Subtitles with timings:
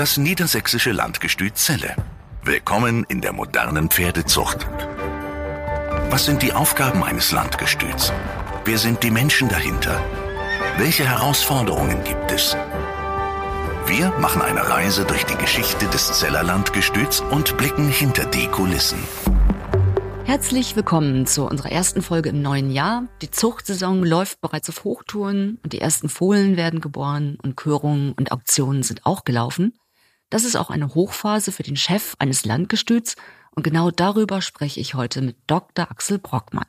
[0.00, 1.94] Das niedersächsische Landgestüt Celle.
[2.42, 4.66] Willkommen in der modernen Pferdezucht.
[6.08, 8.10] Was sind die Aufgaben eines Landgestüts?
[8.64, 10.02] Wer sind die Menschen dahinter?
[10.78, 12.56] Welche Herausforderungen gibt es?
[13.84, 19.00] Wir machen eine Reise durch die Geschichte des Zeller Landgestüts und blicken hinter die Kulissen.
[20.24, 23.04] Herzlich willkommen zu unserer ersten Folge im neuen Jahr.
[23.20, 28.32] Die Zuchtsaison läuft bereits auf Hochtouren und die ersten Fohlen werden geboren und Körungen und
[28.32, 29.74] Auktionen sind auch gelaufen.
[30.30, 33.16] Das ist auch eine Hochphase für den Chef eines Landgestüts
[33.50, 35.90] und genau darüber spreche ich heute mit Dr.
[35.90, 36.66] Axel Brockmann.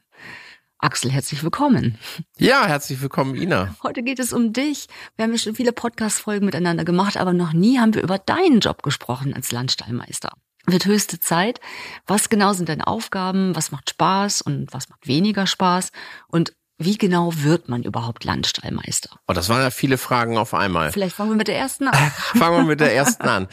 [0.80, 2.00] Axel, herzlich willkommen.
[2.40, 3.76] Ja, herzlich willkommen, Ina.
[3.84, 4.88] Heute geht es um dich.
[5.16, 8.62] Wir haben ja schon viele Podcast-Folgen miteinander gemacht, aber noch nie haben wir über deinen
[8.62, 10.32] Job gesprochen als Landstallmeister
[10.68, 11.60] wird höchste Zeit.
[12.06, 13.56] Was genau sind deine Aufgaben?
[13.56, 15.92] Was macht Spaß und was macht weniger Spaß?
[16.28, 16.54] Und
[16.84, 19.10] wie genau wird man überhaupt Landstallmeister?
[19.28, 20.92] Oh, das waren ja viele Fragen auf einmal.
[20.92, 22.12] Vielleicht fangen wir mit der ersten an.
[22.36, 23.48] fangen wir mit der ersten an.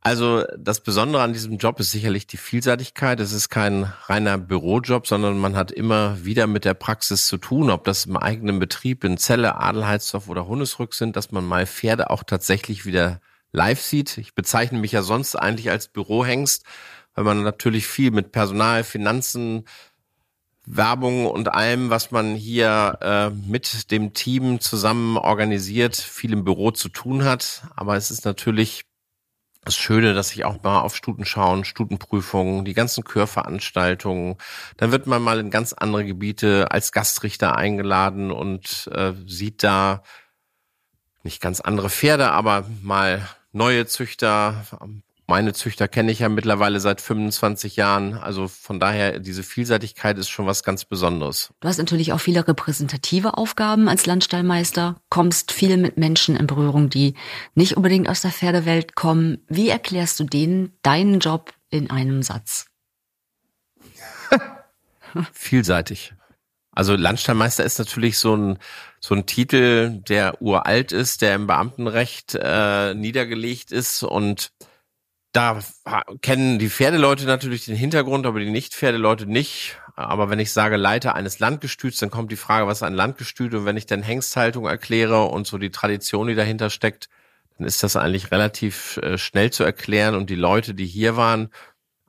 [0.00, 3.20] Also das Besondere an diesem Job ist sicherlich die Vielseitigkeit.
[3.20, 7.70] Es ist kein reiner Bürojob, sondern man hat immer wieder mit der Praxis zu tun,
[7.70, 12.10] ob das im eigenen Betrieb in Zelle, Adelheidsdorf oder Hundesrück sind, dass man mal Pferde
[12.10, 13.20] auch tatsächlich wieder
[13.52, 14.18] live sieht.
[14.18, 16.64] Ich bezeichne mich ja sonst eigentlich als Bürohengst,
[17.14, 19.64] weil man natürlich viel mit Personal, Finanzen,
[20.66, 26.70] Werbung und allem, was man hier äh, mit dem Team zusammen organisiert, viel im Büro
[26.70, 27.64] zu tun hat.
[27.76, 28.84] Aber es ist natürlich
[29.64, 34.36] das Schöne, dass ich auch mal auf Stuten schauen, Stutenprüfungen, die ganzen Chörveranstaltungen.
[34.76, 40.02] Dann wird man mal in ganz andere Gebiete als Gastrichter eingeladen und äh, sieht da
[41.22, 44.64] nicht ganz andere Pferde, aber mal neue Züchter.
[45.26, 48.14] Meine Züchter kenne ich ja mittlerweile seit 25 Jahren.
[48.14, 51.52] Also von daher, diese Vielseitigkeit ist schon was ganz Besonderes.
[51.60, 56.90] Du hast natürlich auch viele repräsentative Aufgaben als Landstallmeister, kommst viel mit Menschen in Berührung,
[56.90, 57.14] die
[57.54, 59.38] nicht unbedingt aus der Pferdewelt kommen.
[59.48, 62.66] Wie erklärst du denen deinen Job in einem Satz?
[65.32, 66.12] Vielseitig.
[66.72, 68.58] Also Landstallmeister ist natürlich so ein
[69.00, 74.50] so ein Titel, der uralt ist, der im Beamtenrecht äh, niedergelegt ist und
[75.34, 75.58] da
[76.22, 79.76] kennen die Pferdeleute natürlich den Hintergrund, aber die Nicht-Pferdeleute nicht.
[79.96, 83.52] Aber wenn ich sage Leiter eines Landgestüts, dann kommt die Frage, was ist ein Landgestüt?
[83.52, 87.08] Und wenn ich dann Hengsthaltung erkläre und so die Tradition, die dahinter steckt,
[87.58, 90.14] dann ist das eigentlich relativ äh, schnell zu erklären.
[90.14, 91.50] Und die Leute, die hier waren,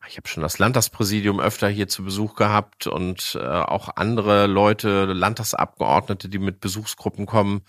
[0.07, 5.05] ich habe schon das Landtagspräsidium öfter hier zu Besuch gehabt und äh, auch andere Leute,
[5.05, 7.63] Landtagsabgeordnete, die mit Besuchsgruppen kommen.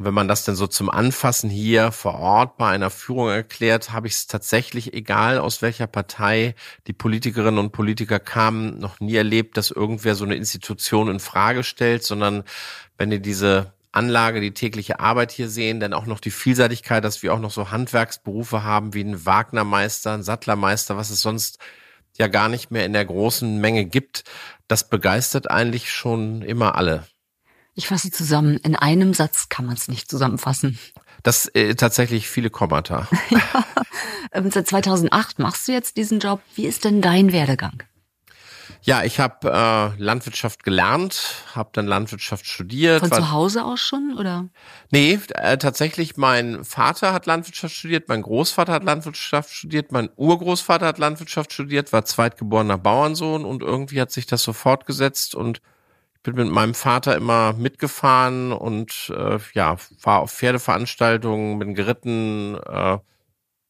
[0.00, 3.92] Und wenn man das denn so zum Anfassen hier vor Ort bei einer Führung erklärt,
[3.92, 6.54] habe ich es tatsächlich, egal aus welcher Partei
[6.86, 11.64] die Politikerinnen und Politiker kamen, noch nie erlebt, dass irgendwer so eine Institution in Frage
[11.64, 12.44] stellt, sondern
[12.96, 17.22] wenn ihr diese Anlage, die tägliche Arbeit hier sehen, denn auch noch die Vielseitigkeit, dass
[17.22, 21.58] wir auch noch so Handwerksberufe haben wie ein Wagnermeister, ein Sattlermeister, was es sonst
[22.16, 24.24] ja gar nicht mehr in der großen Menge gibt.
[24.66, 27.04] Das begeistert eigentlich schon immer alle.
[27.80, 28.58] Ich fasse zusammen.
[28.58, 30.78] In einem Satz kann man es nicht zusammenfassen.
[31.22, 33.08] Das äh, tatsächlich viele Kommata.
[33.30, 33.40] ja.
[34.32, 36.42] Ähm, seit 2008 machst du jetzt diesen Job.
[36.54, 37.82] Wie ist denn dein Werdegang?
[38.82, 43.00] Ja, ich habe äh, Landwirtschaft gelernt, habe dann Landwirtschaft studiert.
[43.00, 44.50] Von zu Hause aus schon oder?
[44.90, 50.84] Nee, äh, tatsächlich mein Vater hat Landwirtschaft studiert, mein Großvater hat Landwirtschaft studiert, mein Urgroßvater
[50.84, 55.62] hat Landwirtschaft studiert, war zweitgeborener Bauernsohn und irgendwie hat sich das so fortgesetzt und
[56.22, 62.98] bin mit meinem Vater immer mitgefahren und äh, ja, war auf Pferdeveranstaltungen, bin geritten, äh,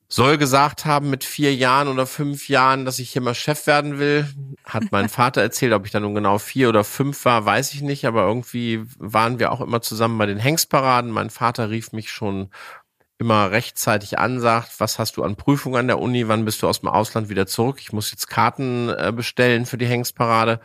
[0.09, 4.01] soll gesagt haben mit vier Jahren oder fünf Jahren, dass ich hier mal Chef werden
[4.01, 4.29] will.
[4.65, 7.83] Hat mein Vater erzählt, ob ich dann nun genau vier oder fünf war, weiß ich
[7.83, 11.13] nicht, aber irgendwie waren wir auch immer zusammen bei den Hengstparaden.
[11.13, 12.51] Mein Vater rief mich schon
[13.19, 16.69] immer rechtzeitig an, sagt, was hast du an Prüfungen an der Uni, wann bist du
[16.69, 17.77] aus dem Ausland wieder zurück?
[17.81, 20.61] Ich muss jetzt Karten äh, bestellen für die Hengstparade.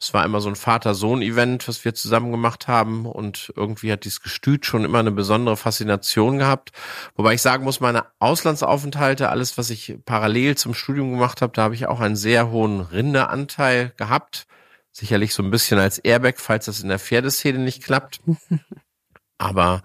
[0.00, 4.20] Es war immer so ein Vater-Sohn-Event, was wir zusammen gemacht haben und irgendwie hat dieses
[4.20, 6.70] Gestüt schon immer eine besondere Faszination gehabt.
[7.16, 11.62] Wobei ich sagen muss, meine Auslandsaufenthalte, alles, was ich parallel zum Studium gemacht habe, da
[11.62, 14.46] habe ich auch einen sehr hohen Rinderanteil gehabt.
[14.92, 18.20] Sicherlich so ein bisschen als Airbag, falls das in der Pferdeszene nicht klappt.
[19.38, 19.82] Aber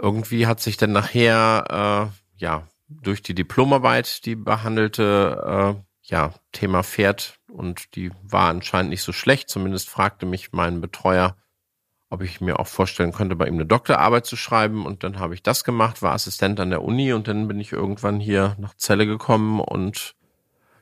[0.00, 6.82] irgendwie hat sich dann nachher, äh, ja, durch die Diplomarbeit, die behandelte, äh, ja, Thema
[6.82, 9.48] Pferd und die war anscheinend nicht so schlecht.
[9.48, 11.36] Zumindest fragte mich mein Betreuer,
[12.10, 14.84] ob ich mir auch vorstellen könnte, bei ihm eine Doktorarbeit zu schreiben.
[14.84, 17.72] Und dann habe ich das gemacht, war Assistent an der Uni und dann bin ich
[17.72, 20.16] irgendwann hier nach Celle gekommen und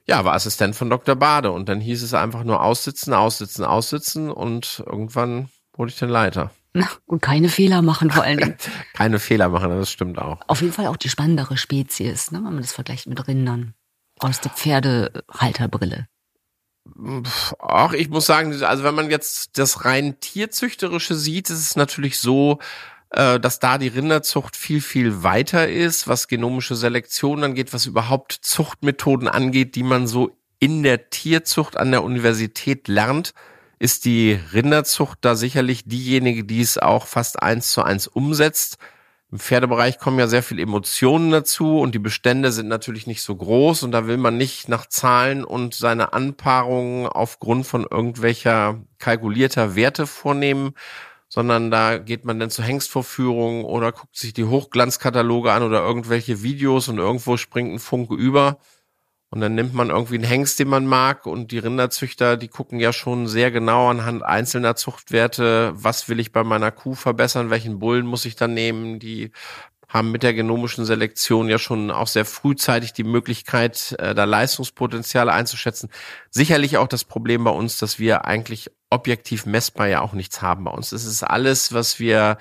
[0.06, 1.16] ja, war Assistent von Dr.
[1.16, 1.52] Bade.
[1.52, 6.50] Und dann hieß es einfach nur aussitzen, aussitzen, aussitzen und irgendwann wurde ich dann Leiter.
[6.72, 8.56] Na, und keine Fehler machen vor allen Dingen.
[8.94, 10.40] keine Fehler machen, das stimmt auch.
[10.46, 13.75] Auf jeden Fall auch die spannendere Spezies, ne, wenn man das vergleicht mit Rindern.
[14.20, 16.09] Aus der Pferdehalterbrille.
[17.61, 22.19] Ach, ich muss sagen, also wenn man jetzt das rein tierzüchterische sieht, ist es natürlich
[22.19, 22.59] so,
[23.11, 28.32] äh, dass da die Rinderzucht viel, viel weiter ist, was genomische Selektion angeht, was überhaupt
[28.32, 33.32] Zuchtmethoden angeht, die man so in der Tierzucht an der Universität lernt,
[33.79, 38.79] ist die Rinderzucht da sicherlich diejenige, die es auch fast eins zu eins umsetzt.
[39.30, 43.36] Im Pferdebereich kommen ja sehr viele Emotionen dazu und die Bestände sind natürlich nicht so
[43.36, 49.76] groß und da will man nicht nach Zahlen und seine Anpaarungen aufgrund von irgendwelcher kalkulierter
[49.76, 50.72] Werte vornehmen,
[51.28, 56.42] sondern da geht man dann zu Hengstvorführungen oder guckt sich die Hochglanzkataloge an oder irgendwelche
[56.42, 58.58] Videos und irgendwo springt ein Funke über.
[59.30, 62.80] Und dann nimmt man irgendwie einen Hengst, den man mag und die Rinderzüchter, die gucken
[62.80, 67.78] ja schon sehr genau anhand einzelner Zuchtwerte, was will ich bei meiner Kuh verbessern, welchen
[67.78, 69.32] Bullen muss ich dann nehmen, die
[69.88, 75.32] haben mit der genomischen Selektion ja schon auch sehr frühzeitig die Möglichkeit, äh, da Leistungspotenziale
[75.32, 75.90] einzuschätzen.
[76.30, 80.64] Sicherlich auch das Problem bei uns, dass wir eigentlich objektiv messbar ja auch nichts haben
[80.64, 80.92] bei uns.
[80.92, 82.36] Es ist alles, was wir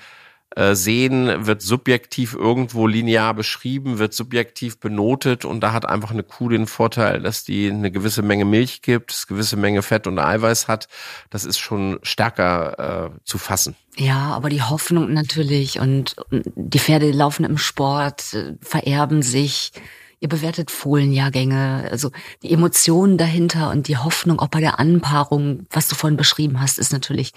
[0.56, 6.22] äh, sehen, wird subjektiv irgendwo linear beschrieben, wird subjektiv benotet und da hat einfach eine
[6.22, 10.18] Kuh den Vorteil, dass die eine gewisse Menge Milch gibt, eine gewisse Menge Fett und
[10.18, 10.88] Eiweiß hat.
[11.28, 13.76] Das ist schon stärker äh, zu fassen.
[13.96, 19.72] Ja, aber die Hoffnung natürlich und die Pferde laufen im Sport, äh, vererben sich.
[20.20, 22.10] Ihr bewertet Fohlenjahrgänge, also
[22.42, 26.78] die Emotionen dahinter und die Hoffnung auch bei der Anpaarung, was du vorhin beschrieben hast,
[26.78, 27.32] ist natürlich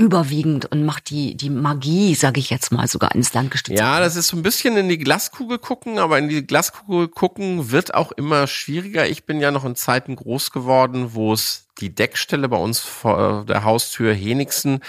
[0.00, 3.78] überwiegend und macht die, die Magie, sage ich jetzt mal, sogar ins Land gestützt.
[3.78, 7.70] Ja, das ist so ein bisschen in die Glaskugel gucken, aber in die Glaskugel gucken
[7.70, 9.06] wird auch immer schwieriger.
[9.06, 13.44] Ich bin ja noch in Zeiten groß geworden, wo es die Deckstelle bei uns vor
[13.44, 14.80] der Haustür Henigsen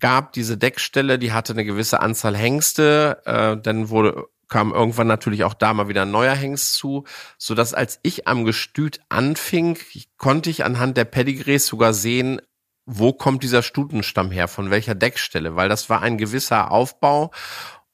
[0.00, 0.32] gab.
[0.32, 5.54] Diese Deckstelle, die hatte eine gewisse Anzahl Hengste, äh, dann wurde kam irgendwann natürlich auch
[5.54, 7.04] da mal wieder ein neuer Hengst zu,
[7.38, 9.78] so dass als ich am Gestüt anfing,
[10.16, 12.40] konnte ich anhand der Pedigrees sogar sehen,
[12.86, 17.30] wo kommt dieser Stutenstamm her, von welcher Deckstelle, weil das war ein gewisser Aufbau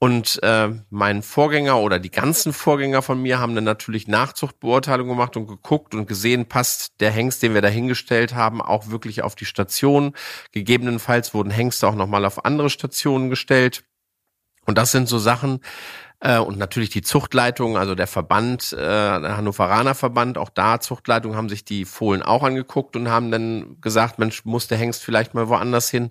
[0.02, 5.36] und äh, mein Vorgänger oder die ganzen Vorgänger von mir haben dann natürlich Nachzuchtbeurteilung gemacht
[5.36, 9.44] und geguckt und gesehen, passt der Hengst, den wir dahingestellt haben, auch wirklich auf die
[9.44, 10.14] Station.
[10.52, 13.84] Gegebenenfalls wurden Hengste auch nochmal auf andere Stationen gestellt.
[14.64, 15.60] Und das sind so Sachen,
[16.20, 21.34] äh, und natürlich die Zuchtleitung, also der Verband, äh, der Hannoveraner Verband, auch da Zuchtleitung
[21.34, 25.34] haben sich die Fohlen auch angeguckt und haben dann gesagt, Mensch, muss der Hengst vielleicht
[25.34, 26.10] mal woanders hin.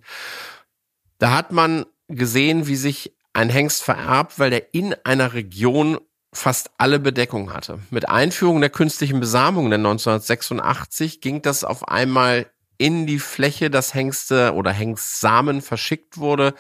[1.20, 6.00] Da hat man gesehen, wie sich ein Hengst vererbt, weil der in einer Region
[6.34, 7.80] fast alle Bedeckung hatte.
[7.92, 12.48] Mit Einführung der künstlichen Besamung in 1986 ging das auf einmal
[12.78, 16.54] in die Fläche, dass Hengste oder Hengstsamen verschickt wurde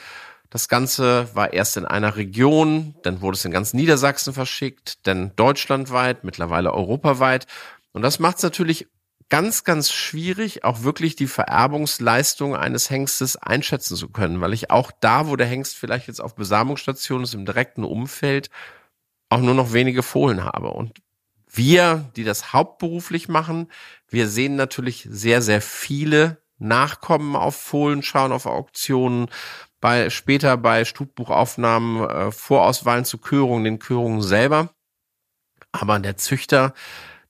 [0.49, 5.35] das Ganze war erst in einer Region, dann wurde es in ganz Niedersachsen verschickt, dann
[5.35, 7.45] deutschlandweit, mittlerweile europaweit.
[7.91, 8.87] Und das macht es natürlich
[9.29, 14.91] ganz, ganz schwierig, auch wirklich die Vererbungsleistung eines Hengstes einschätzen zu können, weil ich auch
[14.91, 18.49] da, wo der Hengst vielleicht jetzt auf Besamungsstation ist, im direkten Umfeld,
[19.29, 20.71] auch nur noch wenige Fohlen habe.
[20.71, 20.99] Und
[21.47, 23.71] wir, die das hauptberuflich machen,
[24.07, 29.27] wir sehen natürlich sehr, sehr viele Nachkommen auf Fohlen, schauen auf Auktionen,
[29.81, 34.73] bei später bei Stutbuchaufnahmen, äh, Vorauswahlen zu Körungen, den Körungen selber.
[35.71, 36.73] Aber der Züchter,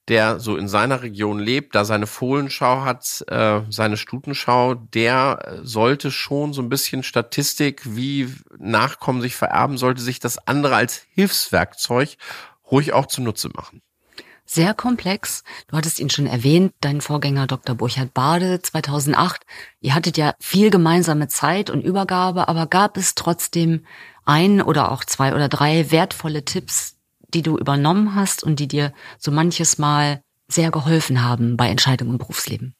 [0.07, 6.09] der so in seiner Region lebt, da seine Fohlenschau hat, äh, seine Stutenschau, der sollte
[6.11, 12.17] schon so ein bisschen Statistik, wie Nachkommen sich vererben, sollte sich das andere als Hilfswerkzeug
[12.71, 13.81] ruhig auch zunutze machen
[14.49, 15.43] sehr komplex.
[15.67, 17.75] Du hattest ihn schon erwähnt, dein Vorgänger Dr.
[17.75, 19.45] Burchard Bade 2008.
[19.79, 23.85] Ihr hattet ja viel gemeinsame Zeit und Übergabe, aber gab es trotzdem
[24.25, 26.97] ein oder auch zwei oder drei wertvolle Tipps,
[27.33, 32.13] die du übernommen hast und die dir so manches Mal sehr geholfen haben bei Entscheidungen
[32.13, 32.73] im Berufsleben?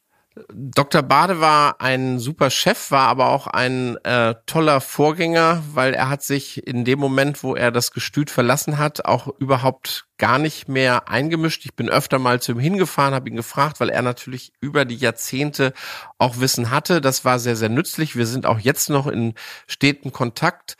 [0.52, 1.02] Dr.
[1.02, 6.22] Bade war ein super Chef, war aber auch ein äh, toller Vorgänger, weil er hat
[6.22, 11.08] sich in dem Moment, wo er das Gestüt verlassen hat, auch überhaupt gar nicht mehr
[11.08, 11.64] eingemischt.
[11.64, 14.96] Ich bin öfter mal zu ihm hingefahren, habe ihn gefragt, weil er natürlich über die
[14.96, 15.72] Jahrzehnte
[16.18, 17.00] auch Wissen hatte.
[17.00, 18.14] Das war sehr, sehr nützlich.
[18.14, 19.34] Wir sind auch jetzt noch in
[19.66, 20.76] steten Kontakt.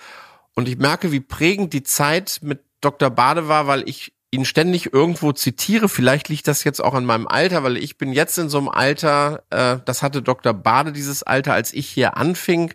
[0.55, 3.11] Und ich merke, wie prägend die Zeit mit Dr.
[3.11, 5.89] Bade war, weil ich ihn ständig irgendwo zitiere.
[5.89, 8.69] Vielleicht liegt das jetzt auch an meinem Alter, weil ich bin jetzt in so einem
[8.69, 10.53] Alter, äh, das hatte Dr.
[10.55, 12.73] Bade dieses Alter, als ich hier anfing.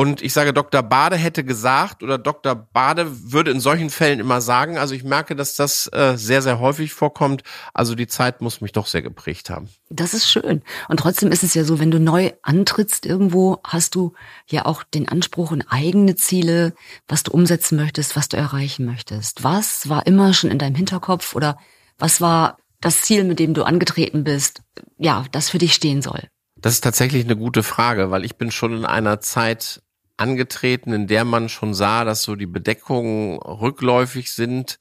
[0.00, 0.84] Und ich sage, Dr.
[0.84, 2.54] Bade hätte gesagt oder Dr.
[2.54, 4.78] Bade würde in solchen Fällen immer sagen.
[4.78, 7.42] Also ich merke, dass das äh, sehr, sehr häufig vorkommt.
[7.74, 9.68] Also die Zeit muss mich doch sehr geprägt haben.
[9.90, 10.62] Das ist schön.
[10.88, 14.12] Und trotzdem ist es ja so, wenn du neu antrittst irgendwo, hast du
[14.46, 16.74] ja auch den Anspruch und eigene Ziele,
[17.08, 19.42] was du umsetzen möchtest, was du erreichen möchtest.
[19.42, 21.58] Was war immer schon in deinem Hinterkopf oder
[21.98, 24.62] was war das Ziel, mit dem du angetreten bist,
[24.96, 26.28] ja, das für dich stehen soll?
[26.54, 29.82] Das ist tatsächlich eine gute Frage, weil ich bin schon in einer Zeit
[30.18, 34.78] angetreten, in der man schon sah, dass so die Bedeckungen rückläufig sind,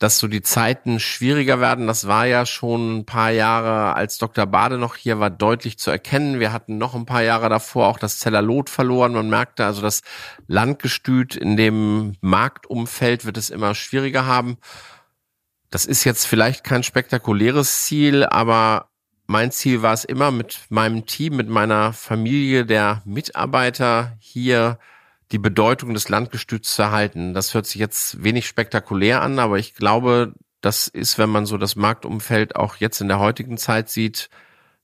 [0.00, 1.86] dass so die Zeiten schwieriger werden.
[1.86, 4.46] Das war ja schon ein paar Jahre, als Dr.
[4.46, 6.40] Bade noch hier war, deutlich zu erkennen.
[6.40, 9.12] Wir hatten noch ein paar Jahre davor auch das Zellalot verloren.
[9.12, 10.00] Man merkte also, das
[10.46, 14.56] Landgestüt in dem Marktumfeld wird es immer schwieriger haben.
[15.68, 18.89] Das ist jetzt vielleicht kein spektakuläres Ziel, aber
[19.30, 24.80] mein Ziel war es immer, mit meinem Team, mit meiner Familie der Mitarbeiter hier
[25.30, 27.32] die Bedeutung des Landgestüts zu erhalten.
[27.32, 31.58] Das hört sich jetzt wenig spektakulär an, aber ich glaube, das ist, wenn man so
[31.58, 34.30] das Marktumfeld auch jetzt in der heutigen Zeit sieht,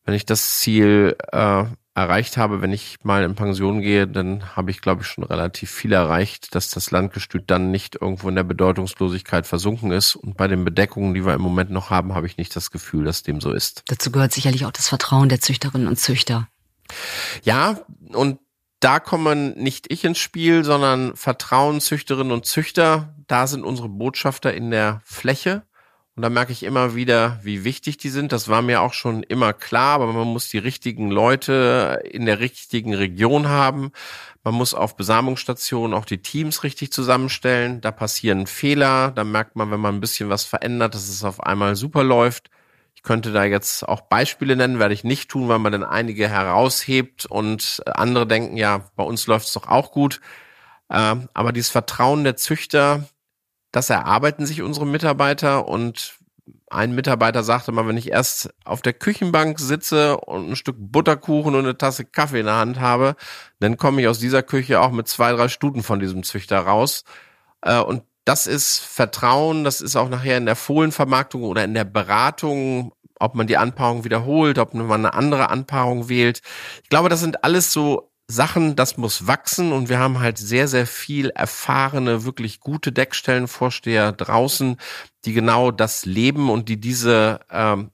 [0.05, 1.65] wenn ich das Ziel äh,
[1.97, 5.71] erreicht habe, wenn ich mal in Pension gehe, dann habe ich, glaube ich, schon relativ
[5.71, 10.15] viel erreicht, dass das Landgestüt dann nicht irgendwo in der Bedeutungslosigkeit versunken ist.
[10.15, 13.05] Und bei den Bedeckungen, die wir im Moment noch haben, habe ich nicht das Gefühl,
[13.05, 13.83] dass dem so ist.
[13.87, 16.49] Dazu gehört sicherlich auch das Vertrauen der Züchterinnen und Züchter.
[17.43, 17.81] Ja,
[18.13, 18.39] und
[18.81, 23.15] da kommen nicht ich ins Spiel, sondern Vertrauen Züchterinnen und Züchter.
[23.27, 25.63] Da sind unsere Botschafter in der Fläche.
[26.17, 28.33] Und da merke ich immer wieder, wie wichtig die sind.
[28.33, 32.41] Das war mir auch schon immer klar, aber man muss die richtigen Leute in der
[32.41, 33.93] richtigen Region haben.
[34.43, 37.83] Man muss auf Besamungsstationen auch die Teams richtig zusammenstellen.
[37.83, 39.11] Da passieren Fehler.
[39.11, 42.49] Da merkt man, wenn man ein bisschen was verändert, dass es auf einmal super läuft.
[42.95, 46.31] Ich könnte da jetzt auch Beispiele nennen, werde ich nicht tun, weil man dann einige
[46.31, 50.23] heraushebt und andere denken, ja, bei uns läuft es doch auch gut.
[50.91, 53.07] Ähm, aber dieses Vertrauen der Züchter,
[53.77, 56.15] das erarbeiten sich unsere Mitarbeiter und
[56.71, 61.55] ein Mitarbeiter sagte mal, wenn ich erst auf der Küchenbank sitze und ein Stück Butterkuchen
[61.55, 63.17] und eine Tasse Kaffee in der Hand habe,
[63.61, 67.05] dann komme ich aus dieser Küche auch mit zwei, drei Stuten von diesem Züchter raus.
[67.61, 71.85] Äh, und das ist Vertrauen, das ist auch nachher in der Fohlenvermarktung oder in der
[71.85, 76.41] Beratung, ob man die Anpaarung wiederholt, ob man eine andere Anpaarung wählt.
[76.83, 80.67] Ich glaube, das sind alles so Sachen, das muss wachsen und wir haben halt sehr,
[80.67, 84.79] sehr viel erfahrene, wirklich gute Deckstellenvorsteher draußen,
[85.25, 87.93] die genau das leben und die diese ähm,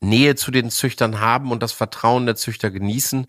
[0.00, 3.26] Nähe zu den Züchtern haben und das Vertrauen der Züchter genießen.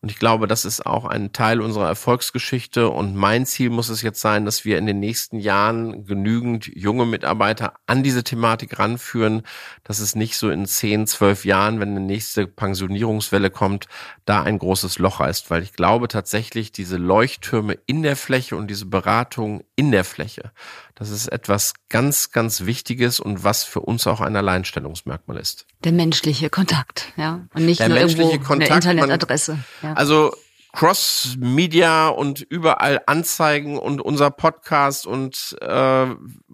[0.00, 2.88] Und ich glaube, das ist auch ein Teil unserer Erfolgsgeschichte.
[2.88, 7.04] Und mein Ziel muss es jetzt sein, dass wir in den nächsten Jahren genügend junge
[7.04, 9.42] Mitarbeiter an diese Thematik ranführen,
[9.82, 13.86] dass es nicht so in zehn, zwölf Jahren, wenn eine nächste Pensionierungswelle kommt,
[14.24, 15.50] da ein großes Loch reißt.
[15.50, 20.52] Weil ich glaube tatsächlich, diese Leuchttürme in der Fläche und diese Beratung in der Fläche,
[20.98, 25.64] das ist etwas ganz, ganz Wichtiges und was für uns auch ein Alleinstellungsmerkmal ist.
[25.84, 27.46] Der menschliche Kontakt, ja.
[27.54, 29.58] Und nicht der nur menschliche irgendwo Kontakt, eine Internetadresse.
[29.80, 29.92] Ja.
[29.92, 30.34] Also
[30.72, 36.06] Cross-Media und überall Anzeigen und unser Podcast und äh,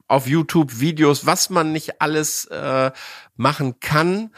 [0.08, 2.90] auf YouTube Videos, was man nicht alles äh,
[3.36, 4.34] machen kann.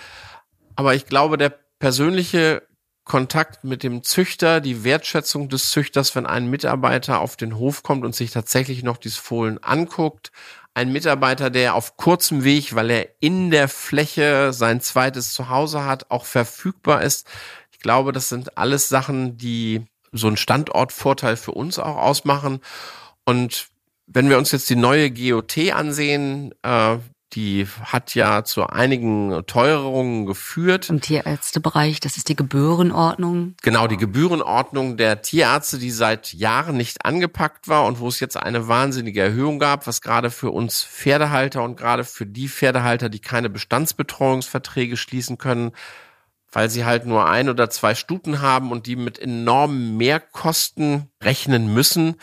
[0.77, 2.63] Aber ich glaube, der persönliche
[3.07, 8.05] Kontakt mit dem Züchter, die Wertschätzung des Züchters, wenn ein Mitarbeiter auf den Hof kommt
[8.05, 10.33] und sich tatsächlich noch dieses Fohlen anguckt.
[10.75, 16.11] Ein Mitarbeiter, der auf kurzem Weg, weil er in der Fläche sein zweites Zuhause hat,
[16.11, 17.29] auch verfügbar ist.
[17.71, 22.59] Ich glaube, das sind alles Sachen, die so einen Standortvorteil für uns auch ausmachen.
[23.25, 23.69] Und
[24.09, 26.99] wenn wir uns jetzt die neue GOT ansehen, äh,
[27.37, 30.89] die hat ja zu einigen Teuerungen geführt.
[30.89, 33.55] Im Tierärztebereich, das ist die Gebührenordnung.
[33.63, 38.39] Genau, die Gebührenordnung der Tierärzte, die seit Jahren nicht angepackt war und wo es jetzt
[38.39, 43.21] eine wahnsinnige Erhöhung gab, was gerade für uns Pferdehalter und gerade für die Pferdehalter, die
[43.21, 45.73] keine Bestandsbetreuungsverträge schließen können,
[46.51, 51.73] weil sie halt nur ein oder zwei Stuten haben und die mit enormen Mehrkosten rechnen
[51.75, 52.17] müssen,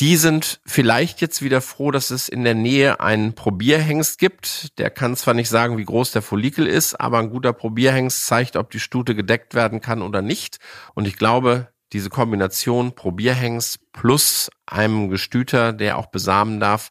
[0.00, 4.78] die sind vielleicht jetzt wieder froh, dass es in der Nähe einen Probierhengst gibt.
[4.78, 8.56] Der kann zwar nicht sagen, wie groß der Follikel ist, aber ein guter Probierhengst zeigt,
[8.56, 10.58] ob die Stute gedeckt werden kann oder nicht.
[10.94, 16.90] Und ich glaube, diese Kombination Probierhengst plus einem Gestüter, der auch besamen darf,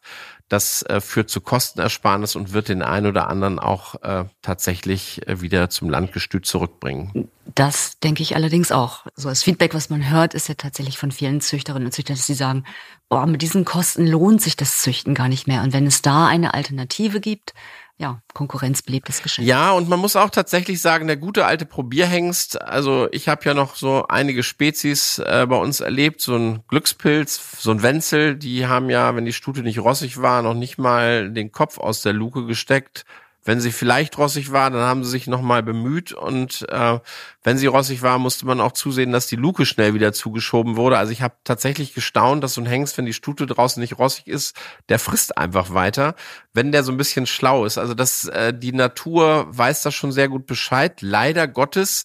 [0.50, 5.40] das äh, führt zu Kostenersparnis und wird den einen oder anderen auch äh, tatsächlich äh,
[5.40, 7.28] wieder zum Landgestüt zurückbringen.
[7.54, 9.06] Das denke ich allerdings auch.
[9.14, 12.26] So das Feedback, was man hört, ist ja tatsächlich von vielen Züchterinnen und Züchtern, dass
[12.26, 12.64] sie sagen,
[13.08, 15.62] boah, mit diesen Kosten lohnt sich das Züchten gar nicht mehr.
[15.62, 17.54] Und wenn es da eine Alternative gibt,
[18.00, 19.46] ja, konkurrenzbelebtes Geschäft.
[19.46, 23.52] Ja, und man muss auch tatsächlich sagen, der gute alte Probierhengst, also ich habe ja
[23.52, 28.66] noch so einige Spezies äh, bei uns erlebt, so ein Glückspilz, so ein Wenzel, die
[28.66, 32.14] haben ja, wenn die Stute nicht rossig war, noch nicht mal den Kopf aus der
[32.14, 33.04] Luke gesteckt
[33.44, 36.98] wenn sie vielleicht rossig war, dann haben sie sich nochmal bemüht und äh,
[37.42, 40.98] wenn sie rossig war, musste man auch zusehen, dass die Luke schnell wieder zugeschoben wurde.
[40.98, 44.26] Also ich habe tatsächlich gestaunt, dass so ein Hengst, wenn die Stute draußen nicht rossig
[44.26, 44.56] ist,
[44.88, 46.14] der frisst einfach weiter,
[46.52, 47.78] wenn der so ein bisschen schlau ist.
[47.78, 51.00] Also das, äh, die Natur weiß da schon sehr gut Bescheid.
[51.00, 52.04] Leider Gottes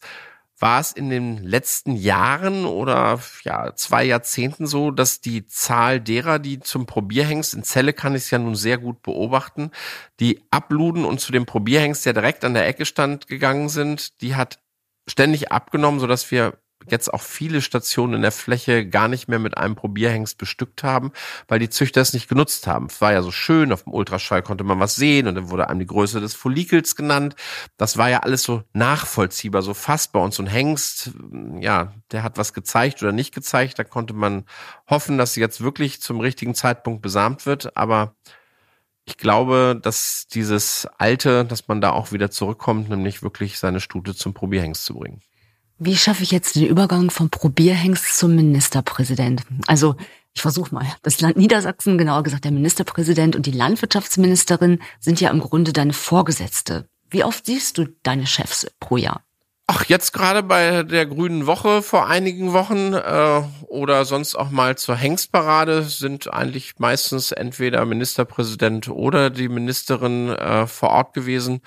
[0.59, 6.39] war es in den letzten Jahren oder ja zwei Jahrzehnten so, dass die Zahl derer,
[6.39, 9.71] die zum Probierhengst in Zelle kann ich es ja nun sehr gut beobachten,
[10.19, 14.35] die abluden und zu dem Probierhengst, der direkt an der Ecke stand, gegangen sind, die
[14.35, 14.59] hat
[15.07, 16.57] ständig abgenommen, so dass wir
[16.89, 21.11] jetzt auch viele Stationen in der Fläche gar nicht mehr mit einem Probierhengst bestückt haben,
[21.47, 22.87] weil die Züchter es nicht genutzt haben.
[22.87, 25.69] Es war ja so schön, auf dem Ultraschall konnte man was sehen und dann wurde
[25.69, 27.35] einem die Größe des Follikels genannt.
[27.77, 31.11] Das war ja alles so nachvollziehbar, so fassbar und so ein Hengst,
[31.59, 33.79] ja, der hat was gezeigt oder nicht gezeigt.
[33.79, 34.45] Da konnte man
[34.89, 38.15] hoffen, dass sie jetzt wirklich zum richtigen Zeitpunkt besamt wird, aber
[39.05, 44.15] ich glaube, dass dieses Alte, dass man da auch wieder zurückkommt, nämlich wirklich seine Stute
[44.15, 45.21] zum Probierhengst zu bringen.
[45.77, 49.43] Wie schaffe ich jetzt den Übergang vom Probierhengst zum Ministerpräsident?
[49.67, 49.95] Also
[50.33, 50.85] ich versuche mal.
[51.01, 55.93] Das Land Niedersachsen, genauer gesagt der Ministerpräsident und die Landwirtschaftsministerin sind ja im Grunde deine
[55.93, 56.87] Vorgesetzte.
[57.09, 59.21] Wie oft siehst du deine Chefs pro Jahr?
[59.67, 64.77] Ach, jetzt gerade bei der Grünen Woche vor einigen Wochen äh, oder sonst auch mal
[64.77, 71.61] zur Hengstparade sind eigentlich meistens entweder Ministerpräsident oder die Ministerin äh, vor Ort gewesen.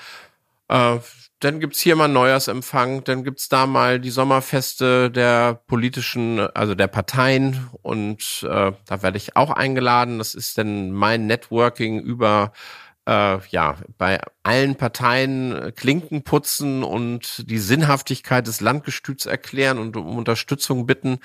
[0.68, 0.98] Äh,
[1.40, 6.88] dann gibt's hier mal Neujahrsempfang, dann gibt's da mal die Sommerfeste der politischen, also der
[6.88, 10.18] Parteien und äh, da werde ich auch eingeladen.
[10.18, 12.52] Das ist dann mein Networking über
[13.06, 20.18] äh, ja bei allen Parteien Klinken putzen und die Sinnhaftigkeit des Landgestüts erklären und um
[20.18, 21.20] Unterstützung bitten.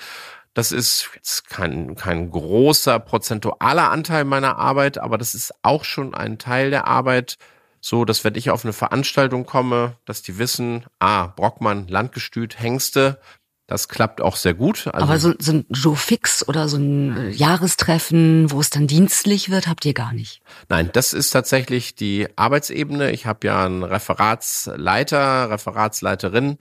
[0.54, 6.14] Das ist jetzt kein, kein großer prozentualer Anteil meiner Arbeit, aber das ist auch schon
[6.14, 7.38] ein Teil der Arbeit,
[7.84, 13.20] so, dass wenn ich auf eine Veranstaltung komme, dass die wissen, ah, Brockmann, Landgestüt, Hengste,
[13.66, 14.86] das klappt auch sehr gut.
[14.86, 19.50] Also Aber so, so ein Joe Fix oder so ein Jahrestreffen, wo es dann dienstlich
[19.50, 20.40] wird, habt ihr gar nicht?
[20.70, 23.10] Nein, das ist tatsächlich die Arbeitsebene.
[23.10, 26.56] Ich habe ja einen Referatsleiter, Referatsleiterin.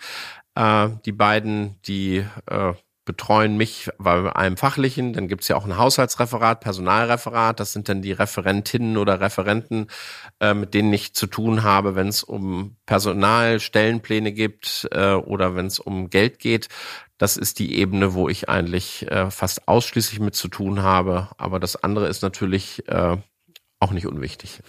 [0.55, 2.73] Äh, die beiden, die äh,
[3.05, 8.01] betreuen mich bei einem fachlichen, dann gibt's ja auch ein Haushaltsreferat, Personalreferat, das sind dann
[8.01, 9.87] die Referentinnen oder Referenten,
[10.39, 15.65] äh, mit denen ich zu tun habe, wenn es um Personalstellenpläne gibt äh, oder wenn
[15.65, 16.69] es um Geld geht.
[17.17, 21.29] Das ist die Ebene, wo ich eigentlich äh, fast ausschließlich mit zu tun habe.
[21.37, 23.17] Aber das andere ist natürlich äh,
[23.79, 24.59] auch nicht unwichtig.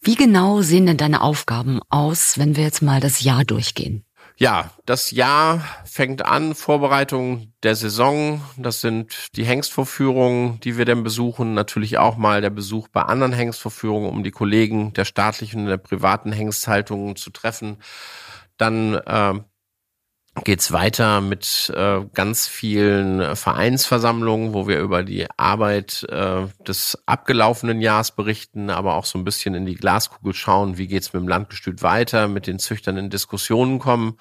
[0.00, 4.04] Wie genau sehen denn deine Aufgaben aus, wenn wir jetzt mal das Jahr durchgehen?
[4.36, 8.42] Ja, das Jahr fängt an, Vorbereitung der Saison.
[8.56, 11.54] Das sind die Hengstvorführungen, die wir dann besuchen.
[11.54, 15.76] Natürlich auch mal der Besuch bei anderen Hengstvorführungen, um die Kollegen der staatlichen und der
[15.76, 17.78] privaten Hengsthaltungen zu treffen.
[18.56, 19.34] Dann äh,
[20.42, 27.80] geht's weiter mit äh, ganz vielen Vereinsversammlungen, wo wir über die Arbeit äh, des abgelaufenen
[27.80, 31.28] Jahres berichten, aber auch so ein bisschen in die Glaskugel schauen, wie geht's mit dem
[31.28, 34.18] Landgestüt weiter, mit den Züchtern in Diskussionen kommen.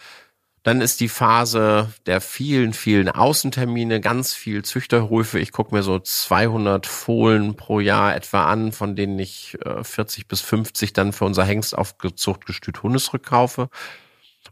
[0.62, 5.39] Dann ist die Phase der vielen, vielen Außentermine, ganz viel Züchterhöfe.
[5.39, 10.28] Ich gucke mir so 200 Fohlen pro Jahr etwa an, von denen ich äh, 40
[10.28, 13.69] bis 50 dann für unser Hengst aufgezucht Gestüt Hundesrück kaufe.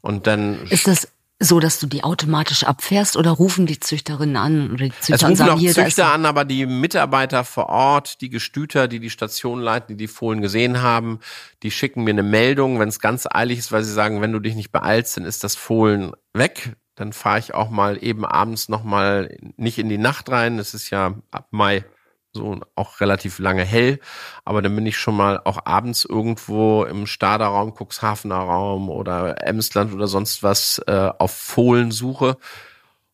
[0.01, 1.07] Und dann ist das
[1.43, 5.23] so, dass du die automatisch abfährst oder rufen die Züchterinnen an oder die Züchter es
[5.23, 9.09] rufen sagen, auch hier, Züchter an, aber die Mitarbeiter vor Ort, die Gestüter, die die
[9.09, 11.19] Station leiten, die die Fohlen gesehen haben,
[11.63, 14.39] die schicken mir eine Meldung, wenn es ganz eilig ist, weil sie sagen, wenn du
[14.39, 16.75] dich nicht beeilst, dann ist das Fohlen weg.
[16.95, 20.59] Dann fahre ich auch mal eben abends noch mal nicht in die Nacht rein.
[20.59, 21.83] Es ist ja ab Mai
[22.33, 23.99] so auch relativ lange hell,
[24.45, 29.93] aber dann bin ich schon mal auch abends irgendwo im Staderraum, Cuxhavener Raum oder Emsland
[29.93, 32.37] oder sonst was äh, auf Fohlen suche.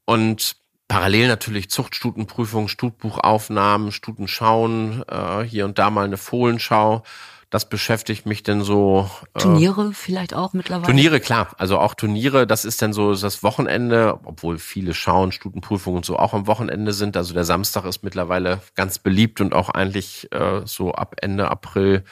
[0.05, 7.03] Und parallel natürlich Zuchtstutenprüfung, Stutbuchaufnahmen, Stutenschauen, äh, hier und da mal eine Fohlenschau
[7.49, 9.09] das beschäftigt mich denn so.
[9.33, 10.85] Äh, Turniere vielleicht auch mittlerweile?
[10.85, 11.55] Turniere, klar.
[11.57, 16.17] Also auch Turniere, das ist dann so das Wochenende, obwohl viele schauen, Stutenprüfungen und so
[16.17, 17.15] auch am Wochenende sind.
[17.15, 22.03] Also der Samstag ist mittlerweile ganz beliebt und auch eigentlich äh, so ab Ende April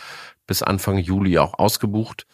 [0.48, 2.26] bis Anfang Juli auch ausgebucht.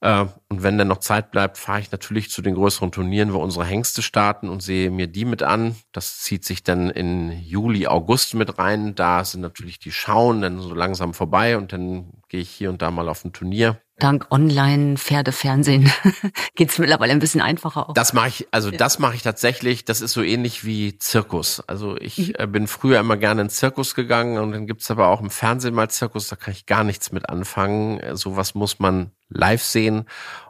[0.00, 3.38] Äh, und wenn dann noch Zeit bleibt, fahre ich natürlich zu den größeren Turnieren, wo
[3.38, 5.74] unsere Hengste starten und sehe mir die mit an.
[5.90, 8.94] Das zieht sich dann in Juli, August mit rein.
[8.94, 12.82] Da sind natürlich die Schauen dann so langsam vorbei und dann gehe ich hier und
[12.82, 13.80] da mal auf ein Turnier.
[13.98, 15.90] dank Online-Pferdefernsehen
[16.54, 17.94] geht's mittlerweile ein bisschen einfacher auch.
[17.94, 21.60] Das mache ich, also das mache ich tatsächlich, das ist so ähnlich wie Zirkus.
[21.66, 22.34] Also ich mhm.
[22.38, 25.74] äh, bin früher immer gerne in Zirkus gegangen und dann gibt's aber auch im Fernsehen
[25.74, 27.98] mal Zirkus, da kann ich gar nichts mit anfangen.
[28.00, 30.04] Äh, sowas muss man live sehen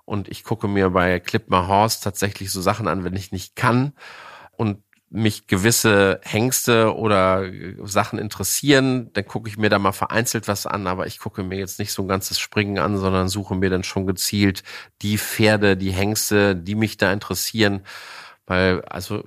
[0.05, 3.57] und ich gucke mir bei Clip My Horse tatsächlich so Sachen an, wenn ich nicht
[3.57, 3.93] kann.
[4.57, 7.51] Und mich gewisse Hengste oder
[7.85, 11.59] Sachen interessieren, dann gucke ich mir da mal vereinzelt was an, aber ich gucke mir
[11.59, 14.63] jetzt nicht so ein ganzes Springen an, sondern suche mir dann schon gezielt
[15.03, 17.85] die Pferde, die Hengste, die mich da interessieren,
[18.47, 19.25] weil also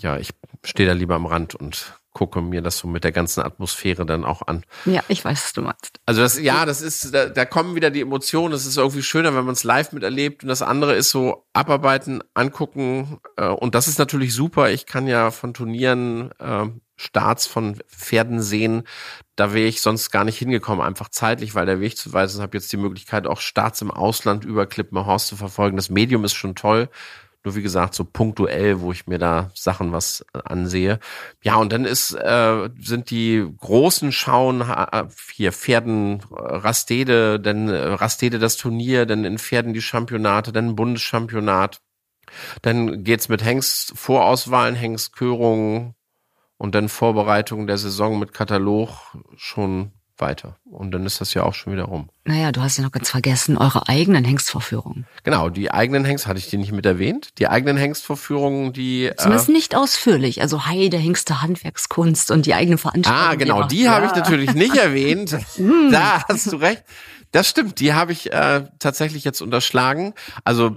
[0.00, 0.30] ja, ich
[0.64, 4.24] stehe da lieber am Rand und gucke mir das so mit der ganzen Atmosphäre dann
[4.24, 4.64] auch an.
[4.86, 6.00] Ja, ich weiß, was du meinst.
[6.06, 8.54] Also das, ja, das ist, da, da kommen wieder die Emotionen.
[8.54, 10.44] Es ist irgendwie schöner, wenn man es live miterlebt.
[10.44, 13.18] Und das andere ist so abarbeiten, angucken.
[13.36, 14.70] Äh, und das ist natürlich super.
[14.70, 18.84] Ich kann ja von Turnieren äh, Starts von Pferden sehen.
[19.34, 22.10] Da wäre ich sonst gar nicht hingekommen, einfach zeitlich, weil der Weg zu.
[22.10, 25.76] Ich habe jetzt die Möglichkeit, auch Starts im Ausland über Clip Horse zu verfolgen.
[25.76, 26.88] Das Medium ist schon toll.
[27.44, 30.98] Nur wie gesagt, so punktuell, wo ich mir da Sachen was äh, ansehe.
[31.42, 34.64] Ja, und dann ist, äh, sind die großen Schauen
[35.34, 40.74] hier Pferden äh, Rastede, dann äh, Rastede das Turnier, dann in Pferden die Championate, dann
[40.74, 41.82] Bundeschampionat.
[42.62, 45.94] Dann geht's mit Hengst Vorauswahlen, Hengstkörungen
[46.56, 50.56] und dann Vorbereitung der Saison mit Katalog schon weiter.
[50.64, 52.08] Und dann ist das ja auch schon wieder rum.
[52.24, 55.06] Naja, du hast ja noch ganz vergessen, eure eigenen Hengstvorführungen.
[55.22, 57.38] Genau, die eigenen Hengst, hatte ich die nicht mit erwähnt?
[57.38, 59.10] Die eigenen Hengstvorführungen, die...
[59.16, 60.40] Zumindest äh, nicht ausführlich.
[60.40, 63.22] Also Heide, Hengste, Handwerkskunst und die eigene Veranstaltung.
[63.22, 63.92] Ah, genau, die ja.
[63.92, 65.36] habe ich natürlich nicht erwähnt.
[65.56, 65.90] Hm.
[65.90, 66.84] da hast du recht.
[67.32, 70.14] Das stimmt, die habe ich äh, tatsächlich jetzt unterschlagen.
[70.44, 70.76] Also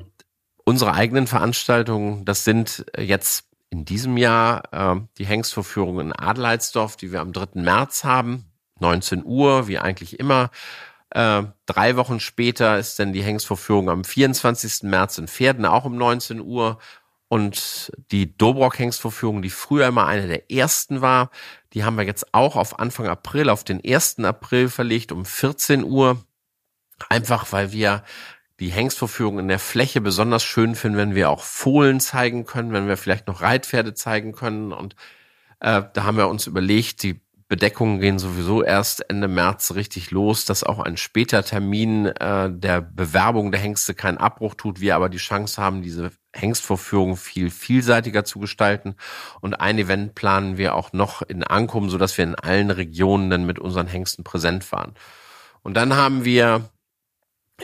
[0.63, 7.11] unsere eigenen Veranstaltungen, das sind jetzt in diesem Jahr äh, die Hengstvorführungen in Adelheidsdorf, die
[7.11, 7.61] wir am 3.
[7.61, 8.45] März haben
[8.81, 10.51] 19 Uhr, wie eigentlich immer.
[11.09, 14.83] Äh, drei Wochen später ist dann die Hengstvorführung am 24.
[14.83, 16.79] März in Pferden, auch um 19 Uhr.
[17.29, 21.29] Und die Dobrock-Hengstvorführung, die früher immer eine der ersten war,
[21.73, 24.19] die haben wir jetzt auch auf Anfang April, auf den 1.
[24.19, 26.23] April verlegt um 14 Uhr.
[27.09, 28.03] Einfach weil wir
[28.59, 32.87] die Hengstvorführung in der Fläche besonders schön finden, wenn wir auch Fohlen zeigen können, wenn
[32.87, 34.71] wir vielleicht noch Reitpferde zeigen können.
[34.71, 34.95] Und
[35.59, 40.43] äh, da haben wir uns überlegt, die Bedeckungen gehen sowieso erst Ende März richtig los,
[40.43, 45.07] dass auch ein später Termin äh, der Bewerbung der Hengste keinen Abbruch tut, wir aber
[45.07, 48.95] die Chance haben, diese Hengstvorführung viel vielseitiger zu gestalten.
[49.39, 53.29] Und ein Event planen wir auch noch in Ankum, so dass wir in allen Regionen
[53.29, 54.93] dann mit unseren Hengsten präsent waren.
[55.61, 56.69] Und dann haben wir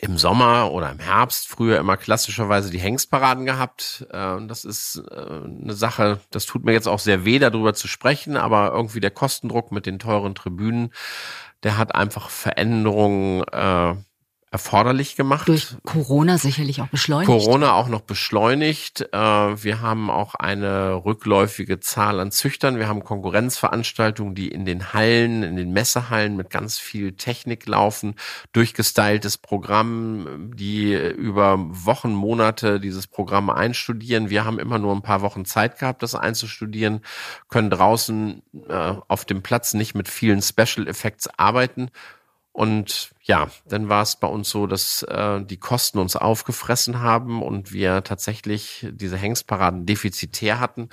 [0.01, 4.08] im Sommer oder im Herbst früher immer klassischerweise die Hengstparaden gehabt.
[4.12, 7.88] Äh, das ist äh, eine Sache, das tut mir jetzt auch sehr weh, darüber zu
[7.88, 10.91] sprechen, aber irgendwie der Kostendruck mit den teuren Tribünen,
[11.63, 13.95] der hat einfach Veränderungen äh,
[14.54, 15.48] erforderlich gemacht.
[15.48, 17.26] Durch Corona sicherlich auch beschleunigt.
[17.26, 19.02] Corona auch noch beschleunigt.
[19.12, 22.78] Äh, wir haben auch eine rückläufige Zahl an Züchtern.
[22.78, 28.13] Wir haben Konkurrenzveranstaltungen, die in den Hallen, in den Messehallen mit ganz viel Technik laufen.
[28.52, 34.30] Durchgestyltes Programm, die über Wochen, Monate dieses Programm einstudieren.
[34.30, 37.02] Wir haben immer nur ein paar Wochen Zeit gehabt, das einzustudieren,
[37.50, 41.89] können draußen äh, auf dem Platz nicht mit vielen Special Effects arbeiten
[42.54, 47.42] und ja, dann war es bei uns so, dass äh, die Kosten uns aufgefressen haben
[47.42, 50.89] und wir tatsächlich diese Hengstparaden defizitär hatten.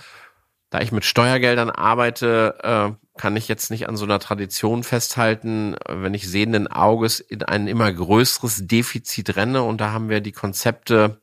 [0.71, 5.77] Da ich mit Steuergeldern arbeite, äh, kann ich jetzt nicht an so einer Tradition festhalten,
[5.87, 9.63] wenn ich sehenden Auges in ein immer größeres Defizit renne.
[9.63, 11.21] Und da haben wir die Konzepte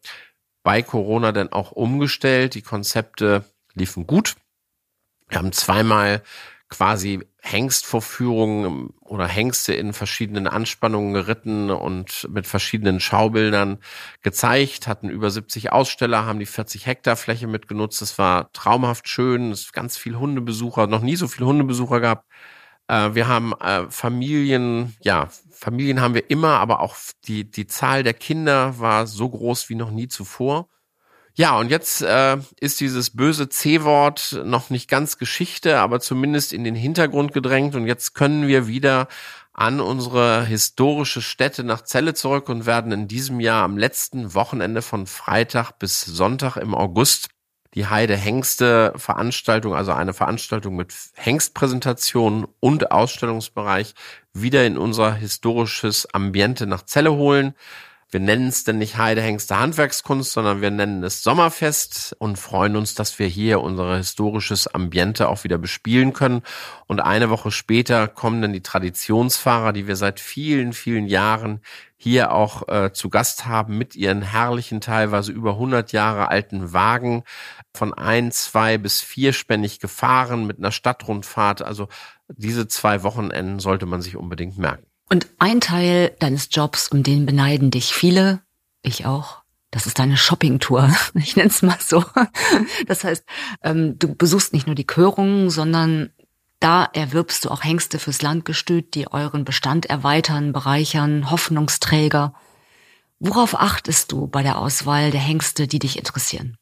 [0.62, 2.54] bei Corona dann auch umgestellt.
[2.54, 4.36] Die Konzepte liefen gut.
[5.30, 6.22] Wir haben zweimal
[6.70, 13.80] quasi Hengstvorführungen oder Hengste in verschiedenen Anspannungen geritten und mit verschiedenen Schaubildern
[14.22, 18.02] gezeigt, hatten über 70 Aussteller, haben die 40 Hektar Fläche mitgenutzt.
[18.02, 22.26] Es war traumhaft schön, es ganz viel Hundebesucher, noch nie so viele Hundebesucher gehabt.
[22.88, 28.04] Äh, wir haben äh, Familien, ja, Familien haben wir immer, aber auch die, die Zahl
[28.04, 30.68] der Kinder war so groß wie noch nie zuvor.
[31.40, 36.64] Ja, und jetzt äh, ist dieses böse C-Wort noch nicht ganz Geschichte, aber zumindest in
[36.64, 37.76] den Hintergrund gedrängt.
[37.76, 39.08] Und jetzt können wir wieder
[39.54, 44.82] an unsere historische Stätte nach Celle zurück und werden in diesem Jahr am letzten Wochenende
[44.82, 47.30] von Freitag bis Sonntag im August
[47.76, 53.94] die Heide Hengste Veranstaltung, also eine Veranstaltung mit Hengstpräsentation und Ausstellungsbereich
[54.34, 57.54] wieder in unser historisches Ambiente nach Celle holen.
[58.10, 62.96] Wir nennen es denn nicht Heidehengste Handwerkskunst, sondern wir nennen es Sommerfest und freuen uns,
[62.96, 66.42] dass wir hier unser historisches Ambiente auch wieder bespielen können.
[66.88, 71.60] Und eine Woche später kommen dann die Traditionsfahrer, die wir seit vielen, vielen Jahren
[71.98, 77.24] hier auch äh, zu Gast haben mit ihren herrlichen, teilweise über 100 Jahre alten Wagen
[77.76, 81.62] von ein, zwei bis vierspännig gefahren mit einer Stadtrundfahrt.
[81.62, 81.90] Also
[82.30, 84.87] diese zwei Wochenenden sollte man sich unbedingt merken.
[85.10, 88.42] Und ein Teil deines Jobs, um den beneiden dich viele,
[88.82, 89.42] ich auch,
[89.72, 90.94] das ist deine Shoppingtour.
[91.16, 92.04] Ich nenne es mal so.
[92.88, 93.26] Das heißt,
[93.64, 96.12] ähm, du besuchst nicht nur die Körungen, sondern
[96.60, 102.34] da erwirbst du auch Hengste fürs Landgestüt, die euren Bestand erweitern, bereichern, Hoffnungsträger.
[103.20, 106.58] Worauf achtest du bei der Auswahl der Hengste, die dich interessieren?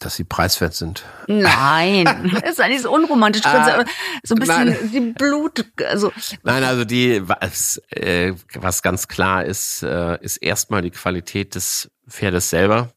[0.00, 1.04] Dass sie preiswert sind.
[1.26, 3.42] Nein, das ist eigentlich so unromantisch.
[3.44, 3.84] Ah,
[4.22, 4.90] so ein bisschen nein.
[4.92, 6.12] die Blut, also.
[6.42, 11.90] Nein, also die, was, äh, was ganz klar ist, äh, ist erstmal die Qualität des
[12.08, 12.92] Pferdes selber,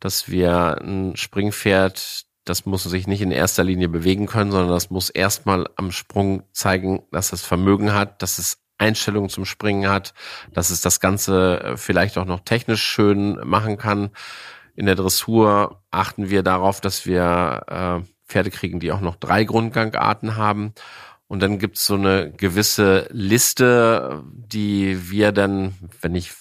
[0.00, 4.90] dass wir ein Springpferd, das muss sich nicht in erster Linie bewegen können, sondern das
[4.90, 10.12] muss erstmal am Sprung zeigen, dass es Vermögen hat, dass es Einstellungen zum Springen hat,
[10.52, 14.10] dass es das Ganze äh, vielleicht auch noch technisch schön machen kann
[14.76, 19.44] in der Dressur achten wir darauf, dass wir äh, Pferde kriegen, die auch noch drei
[19.44, 20.74] Grundgangarten haben.
[21.28, 26.32] Und dann gibt's so eine gewisse Liste, die wir dann, wenn ich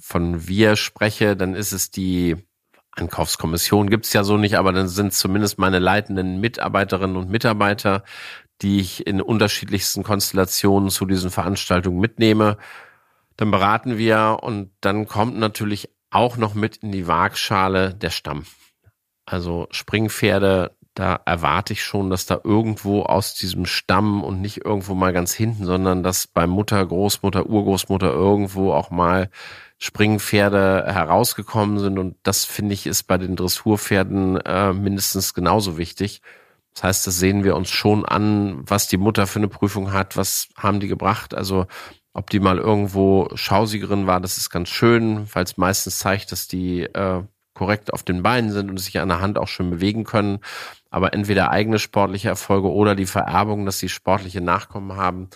[0.00, 2.36] von wir spreche, dann ist es die
[2.92, 8.02] Ankaufskommission gibt's ja so nicht, aber dann sind zumindest meine leitenden Mitarbeiterinnen und Mitarbeiter,
[8.62, 12.58] die ich in unterschiedlichsten Konstellationen zu diesen Veranstaltungen mitnehme.
[13.36, 18.44] Dann beraten wir und dann kommt natürlich auch noch mit in die Waagschale der Stamm.
[19.26, 24.94] Also Springpferde, da erwarte ich schon, dass da irgendwo aus diesem Stamm und nicht irgendwo
[24.94, 29.30] mal ganz hinten, sondern dass bei Mutter, Großmutter, Urgroßmutter irgendwo auch mal
[29.78, 31.98] Springpferde herausgekommen sind.
[31.98, 36.22] Und das finde ich ist bei den Dressurpferden äh, mindestens genauso wichtig.
[36.74, 40.16] Das heißt, das sehen wir uns schon an, was die Mutter für eine Prüfung hat,
[40.16, 41.34] was haben die gebracht.
[41.34, 41.66] Also
[42.12, 46.48] ob die mal irgendwo Schausiegerin war, das ist ganz schön, weil es meistens zeigt, dass
[46.48, 47.22] die äh,
[47.54, 50.38] korrekt auf den Beinen sind und sich an der Hand auch schön bewegen können.
[50.90, 55.28] Aber entweder eigene sportliche Erfolge oder die Vererbung, dass sie sportliche Nachkommen haben,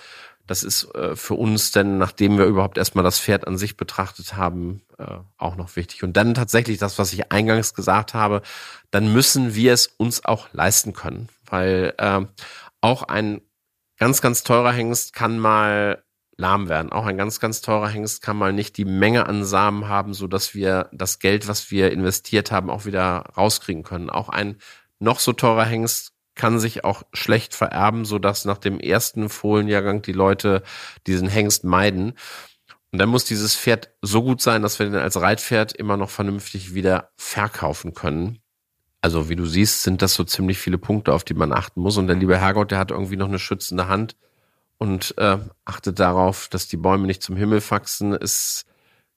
[0.47, 4.37] das ist äh, für uns denn, nachdem wir überhaupt erstmal das Pferd an sich betrachtet
[4.37, 6.03] haben, äh, auch noch wichtig.
[6.03, 8.43] Und dann tatsächlich das, was ich eingangs gesagt habe,
[8.91, 12.21] dann müssen wir es uns auch leisten können, weil äh,
[12.81, 13.41] auch ein
[13.99, 16.04] ganz, ganz teurer Hengst kann mal
[16.37, 16.93] lahm werden.
[16.93, 20.27] Auch ein ganz, ganz teurer Hengst kann mal nicht die Menge an Samen haben, so
[20.27, 24.11] dass wir das Geld, was wir investiert haben, auch wieder rauskriegen können.
[24.11, 24.57] Auch ein
[24.99, 30.03] noch so teurer Hengst kann sich auch schlecht vererben, so dass nach dem ersten Fohlenjahrgang
[30.03, 30.63] die Leute
[31.07, 32.15] diesen Hengst meiden.
[32.91, 36.11] Und dann muss dieses Pferd so gut sein, dass wir den als Reitpferd immer noch
[36.11, 38.41] vernünftig wieder verkaufen können.
[39.01, 41.99] Also wie du siehst, sind das so ziemlich viele Punkte, auf die man achten muss.
[41.99, 44.17] Und der liebe Herrgott, der hat irgendwie noch eine schützende Hand
[44.79, 48.13] und äh, achtet darauf, dass die Bäume nicht zum Himmel wachsen.
[48.13, 48.67] Es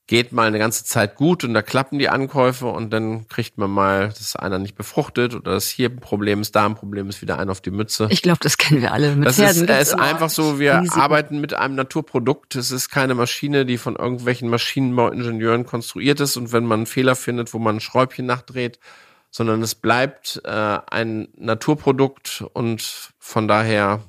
[0.07, 3.69] geht mal eine ganze Zeit gut und da klappen die Ankäufe und dann kriegt man
[3.69, 7.21] mal, dass einer nicht befruchtet oder dass hier ein Problem ist, da ein Problem ist,
[7.21, 8.07] wieder ein auf die Mütze.
[8.09, 9.65] Ich glaube, das kennen wir alle mit das Pferden.
[9.65, 10.99] Ist, es ist einfach so, wir Risiken.
[10.99, 12.55] arbeiten mit einem Naturprodukt.
[12.55, 17.17] Es ist keine Maschine, die von irgendwelchen Maschinenbauingenieuren konstruiert ist und wenn man einen Fehler
[17.17, 18.79] findet, wo man ein Schräubchen nachdreht,
[19.29, 24.03] sondern es bleibt äh, ein Naturprodukt und von daher,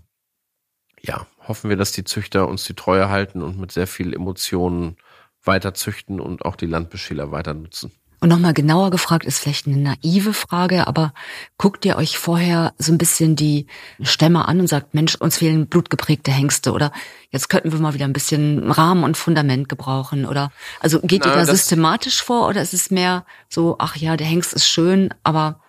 [1.00, 4.96] ja, hoffen wir, dass die Züchter uns die Treue halten und mit sehr viel Emotionen
[5.44, 7.92] weiter züchten und auch die Landbeschäler weiter nutzen.
[8.20, 11.14] Und nochmal genauer gefragt, ist vielleicht eine naive Frage, aber
[11.56, 13.66] guckt ihr euch vorher so ein bisschen die
[14.02, 16.90] Stämme an und sagt, Mensch, uns fehlen blutgeprägte Hengste oder
[17.30, 21.30] jetzt könnten wir mal wieder ein bisschen Rahmen und Fundament gebrauchen oder also geht Na,
[21.30, 25.14] ihr da systematisch vor oder ist es mehr so, ach ja, der Hengst ist schön,
[25.22, 25.61] aber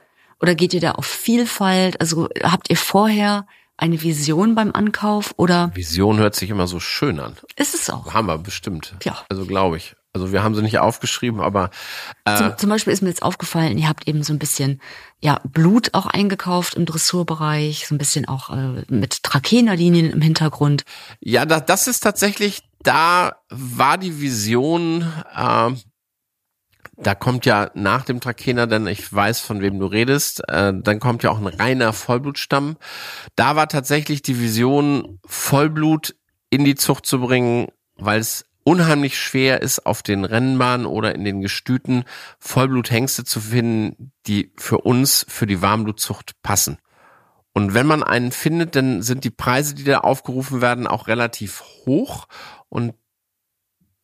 [0.41, 2.01] oder geht ihr da auf Vielfalt?
[2.01, 3.45] Also habt ihr vorher
[3.79, 5.71] eine Vision beim Ankauf oder?
[5.73, 7.35] Vision hört sich immer so schön an.
[7.55, 8.13] Ist es auch.
[8.13, 8.95] Haben wir bestimmt.
[9.03, 9.17] Ja.
[9.29, 9.95] Also glaube ich.
[10.11, 11.69] Also wir haben sie nicht aufgeschrieben, aber
[12.25, 14.81] äh zum, zum Beispiel ist mir jetzt aufgefallen, ihr habt eben so ein bisschen
[15.21, 20.83] ja Blut auch eingekauft im Dressurbereich, so ein bisschen auch äh, mit Trakehnerlinien im Hintergrund.
[21.19, 25.71] Ja, da, das ist tatsächlich da war die Vision äh,
[27.01, 30.99] da kommt ja nach dem Trakehner, denn ich weiß, von wem du redest, äh, dann
[30.99, 32.77] kommt ja auch ein reiner Vollblutstamm.
[33.35, 36.15] Da war tatsächlich die Vision, Vollblut
[36.49, 41.23] in die Zucht zu bringen, weil es unheimlich schwer ist, auf den Rennbahnen oder in
[41.23, 42.03] den Gestüten
[42.37, 46.77] Vollbluthengste zu finden, die für uns, für die Warmblutzucht passen.
[47.53, 51.63] Und wenn man einen findet, dann sind die Preise, die da aufgerufen werden, auch relativ
[51.85, 52.27] hoch.
[52.69, 52.93] Und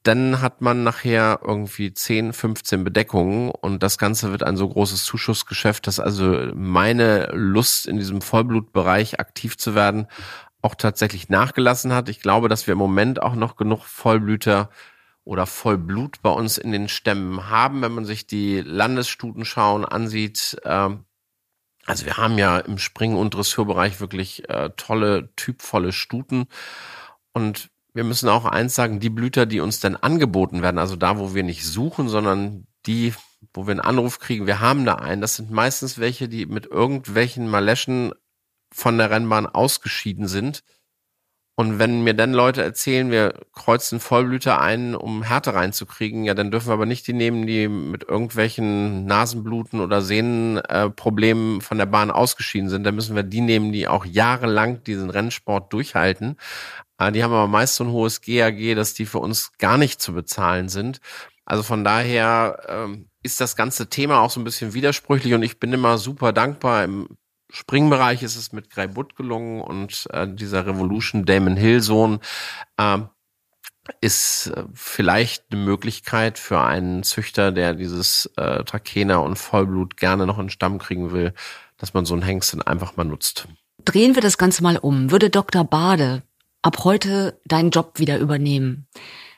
[0.08, 5.04] dann hat man nachher irgendwie 10, 15 Bedeckungen und das Ganze wird ein so großes
[5.04, 10.08] Zuschussgeschäft, dass also meine Lust in diesem Vollblutbereich aktiv zu werden
[10.66, 12.10] auch tatsächlich nachgelassen hat.
[12.10, 14.72] Ich glaube, dass wir im Moment auch noch genug Vollblüter
[15.24, 20.58] oder Vollblut bei uns in den Stämmen haben, wenn man sich die Landesstutenschauen ansieht.
[20.66, 21.06] Ähm,
[21.86, 26.48] also wir haben ja im Springen- und Dressurbereich wirklich äh, tolle, typvolle Stuten
[27.32, 31.18] und wir müssen auch eins sagen, die Blüter, die uns dann angeboten werden, also da,
[31.18, 33.14] wo wir nicht suchen, sondern die,
[33.54, 36.66] wo wir einen Anruf kriegen, wir haben da einen, das sind meistens welche, die mit
[36.66, 38.12] irgendwelchen Maleschen
[38.70, 40.62] von der Rennbahn ausgeschieden sind.
[41.58, 46.52] Und wenn mir dann Leute erzählen, wir kreuzen Vollblüter ein, um Härte reinzukriegen, ja, dann
[46.52, 51.86] dürfen wir aber nicht die nehmen, die mit irgendwelchen Nasenbluten oder Sehnenproblemen äh, von der
[51.86, 52.84] Bahn ausgeschieden sind.
[52.84, 56.36] Dann müssen wir die nehmen, die auch jahrelang diesen Rennsport durchhalten.
[56.98, 60.02] Äh, die haben aber meist so ein hohes GAG, dass die für uns gar nicht
[60.02, 61.00] zu bezahlen sind.
[61.46, 65.60] Also von daher ähm, ist das ganze Thema auch so ein bisschen widersprüchlich und ich
[65.60, 66.84] bin immer super dankbar.
[66.84, 67.08] Im
[67.56, 72.20] Springbereich ist es mit Grey Butt gelungen und äh, dieser Revolution Damon Hill Sohn
[72.76, 72.98] äh,
[74.02, 80.26] ist äh, vielleicht eine Möglichkeit für einen Züchter, der dieses äh, Trakehner und Vollblut gerne
[80.26, 81.34] noch in Stamm kriegen will,
[81.78, 83.48] dass man so einen Hengst dann einfach mal nutzt.
[83.86, 85.12] Drehen wir das Ganze mal um.
[85.12, 85.64] Würde Dr.
[85.64, 86.24] Bade
[86.62, 88.88] ab heute deinen Job wieder übernehmen.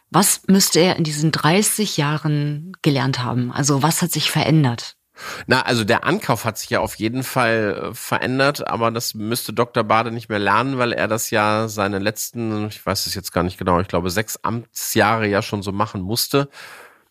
[0.10, 3.52] Was müsste er in diesen 30 Jahren gelernt haben?
[3.52, 4.97] Also was hat sich verändert?
[5.46, 9.54] Na, also der Ankauf hat sich ja auf jeden Fall äh, verändert, aber das müsste
[9.54, 9.84] Dr.
[9.84, 13.44] Bade nicht mehr lernen, weil er das ja seine letzten, ich weiß es jetzt gar
[13.44, 16.50] nicht genau, ich glaube sechs Amtsjahre ja schon so machen musste.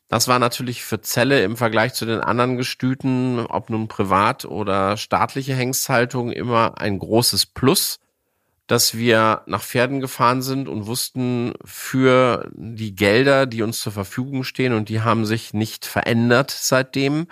[0.09, 4.97] Das war natürlich für Zelle im Vergleich zu den anderen Gestüten, ob nun privat oder
[4.97, 7.99] staatliche Hengsthaltung, immer ein großes Plus
[8.67, 14.45] dass wir nach Pferden gefahren sind und wussten, für die Gelder, die uns zur Verfügung
[14.45, 17.29] stehen, und die haben sich nicht verändert seitdem,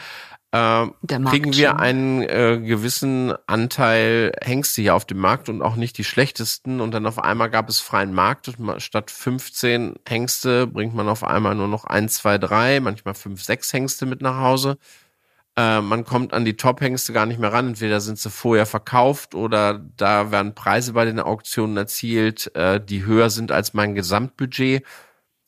[0.55, 1.81] äh, kriegen wir schon.
[1.81, 6.81] einen äh, gewissen Anteil Hengste hier auf dem Markt und auch nicht die schlechtesten.
[6.81, 11.25] Und dann auf einmal gab es freien Markt und statt 15 Hengste bringt man auf
[11.25, 14.79] einmal nur noch ein, zwei, drei, manchmal fünf, sechs Hengste mit nach Hause.
[15.57, 17.69] Äh, man kommt an die Top-Hengste gar nicht mehr ran.
[17.69, 23.05] Entweder sind sie vorher verkauft oder da werden Preise bei den Auktionen erzielt, äh, die
[23.05, 24.85] höher sind als mein Gesamtbudget.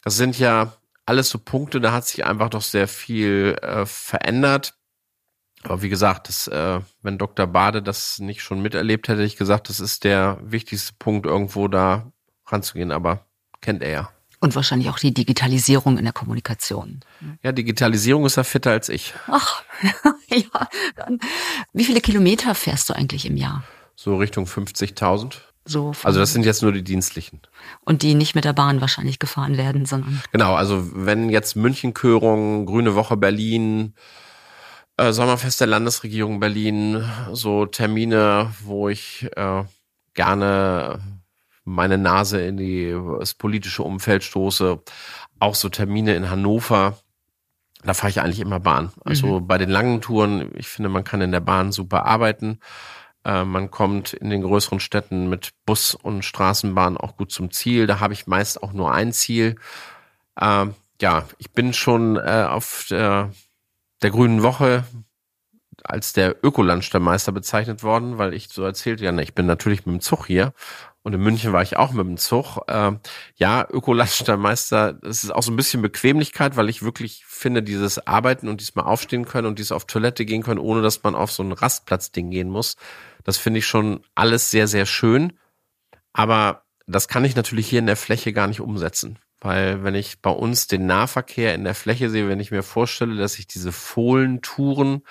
[0.03, 0.75] Das sind ja
[1.07, 4.75] alles so Punkte, da hat sich einfach doch sehr viel äh, verändert.
[5.62, 7.47] Aber wie gesagt, das, äh, wenn Dr.
[7.47, 12.12] Bade das nicht schon miterlebt hätte, ich gesagt, das ist der wichtigste Punkt, irgendwo da
[12.47, 12.92] ranzugehen.
[12.92, 13.27] Aber
[13.61, 14.15] kennt er ja.
[14.40, 17.01] Und wahrscheinlich auch die Digitalisierung in der Kommunikation.
[17.42, 19.14] Ja, Digitalisierung ist ja fitter als ich.
[19.29, 19.62] Ach,
[20.29, 20.68] ja.
[20.94, 21.18] Dann.
[21.72, 23.64] Wie viele Kilometer fährst du eigentlich im Jahr?
[23.94, 25.37] So Richtung 50.000.
[25.64, 27.40] So also das sind jetzt nur die dienstlichen.
[27.85, 30.22] Und die nicht mit der Bahn wahrscheinlich gefahren werden, sondern.
[30.31, 33.94] Genau, also wenn jetzt Münchenkörung, Grüne Woche Berlin,
[34.96, 39.64] äh, Sommerfest der Landesregierung Berlin, so Termine, wo ich äh,
[40.14, 41.01] gerne
[41.66, 44.81] meine Nase in die, das politische Umfeld stoße.
[45.40, 46.98] Auch so Termine in Hannover.
[47.83, 48.92] Da fahre ich eigentlich immer Bahn.
[49.05, 49.46] Also mhm.
[49.46, 52.61] bei den langen Touren, ich finde, man kann in der Bahn super arbeiten.
[53.24, 57.87] Äh, man kommt in den größeren Städten mit Bus und Straßenbahn auch gut zum Ziel.
[57.87, 59.57] Da habe ich meist auch nur ein Ziel.
[60.40, 60.66] Äh,
[61.02, 63.33] ja, ich bin schon äh, auf der,
[64.02, 64.85] der Grünen Woche
[65.85, 69.94] als der Ökolandstallmeister bezeichnet worden, weil ich so erzählte, ja, ne, ich bin natürlich mit
[69.94, 70.52] dem Zug hier
[71.07, 72.62] und in München war ich auch mit dem Zug.
[72.66, 72.90] Äh,
[73.37, 78.49] ja, Ökolandstallmeister, das ist auch so ein bisschen Bequemlichkeit, weil ich wirklich finde, dieses Arbeiten
[78.49, 81.45] und diesmal aufstehen können und dies auf Toilette gehen können, ohne dass man auf so
[81.45, 82.75] ein Rastplatzding gehen muss.
[83.23, 85.35] Das finde ich schon alles sehr, sehr schön.
[86.12, 89.21] Aber das kann ich natürlich hier in der Fläche gar nicht umsetzen.
[89.38, 93.14] Weil wenn ich bei uns den Nahverkehr in der Fläche sehe, wenn ich mir vorstelle,
[93.14, 95.03] dass ich diese Fohlentouren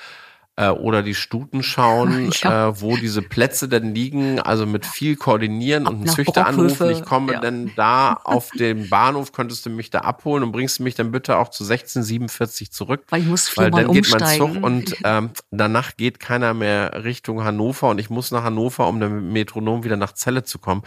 [0.57, 2.69] äh, oder die Stuten schauen, ja.
[2.69, 6.89] äh, wo diese Plätze denn liegen, also mit viel Koordinieren Ab und einen Züchter anrufen,
[6.89, 7.39] ich komme ja.
[7.39, 11.11] denn da auf den Bahnhof, könntest du mich da abholen und bringst du mich dann
[11.11, 13.03] bitte auch zu 1647 zurück.
[13.09, 14.19] Weil ich muss Weil dann umsteigen.
[14.19, 18.43] geht mein Zug und ähm, danach geht keiner mehr Richtung Hannover und ich muss nach
[18.43, 20.83] Hannover, um dann mit Metronom wieder nach Celle zu kommen.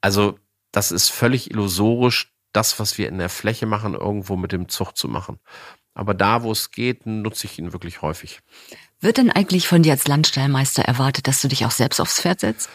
[0.00, 0.38] Also
[0.70, 4.96] das ist völlig illusorisch, das, was wir in der Fläche machen, irgendwo mit dem Zug
[4.96, 5.38] zu machen.
[5.94, 8.40] Aber da, wo es geht, nutze ich ihn wirklich häufig.
[9.00, 12.40] Wird denn eigentlich von dir als Landstallmeister erwartet, dass du dich auch selbst aufs Pferd
[12.40, 12.68] setzt?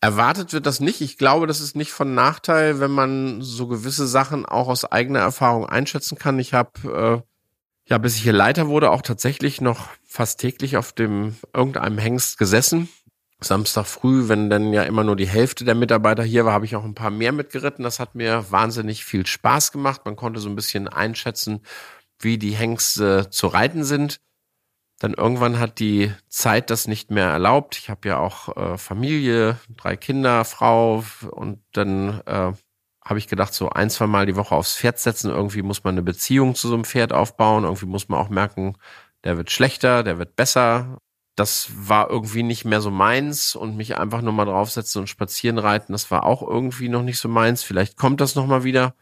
[0.00, 1.00] Erwartet wird das nicht.
[1.00, 5.20] Ich glaube, das ist nicht von Nachteil, wenn man so gewisse Sachen auch aus eigener
[5.20, 6.38] Erfahrung einschätzen kann.
[6.38, 10.92] Ich habe äh, ja, bis ich hier Leiter wurde, auch tatsächlich noch fast täglich auf
[10.92, 12.88] dem irgendeinem Hengst gesessen
[13.40, 16.74] Samstag früh, wenn dann ja immer nur die Hälfte der Mitarbeiter hier war, habe ich
[16.74, 17.84] auch ein paar mehr mitgeritten.
[17.84, 20.02] Das hat mir wahnsinnig viel Spaß gemacht.
[20.04, 21.60] Man konnte so ein bisschen einschätzen,
[22.18, 24.20] wie die Hengste zu reiten sind.
[24.98, 27.78] Dann irgendwann hat die Zeit das nicht mehr erlaubt.
[27.78, 32.52] Ich habe ja auch äh, Familie, drei Kinder, Frau und dann äh,
[33.04, 35.30] habe ich gedacht, so ein, zwei Mal die Woche aufs Pferd setzen.
[35.30, 37.64] Irgendwie muss man eine Beziehung zu so einem Pferd aufbauen.
[37.64, 38.76] Irgendwie muss man auch merken,
[39.24, 40.98] der wird schlechter, der wird besser
[41.38, 45.58] das war irgendwie nicht mehr so meins und mich einfach nur mal draufsetzen und spazieren
[45.58, 47.62] reiten, das war auch irgendwie noch nicht so meins.
[47.62, 48.94] Vielleicht kommt das noch mal wieder.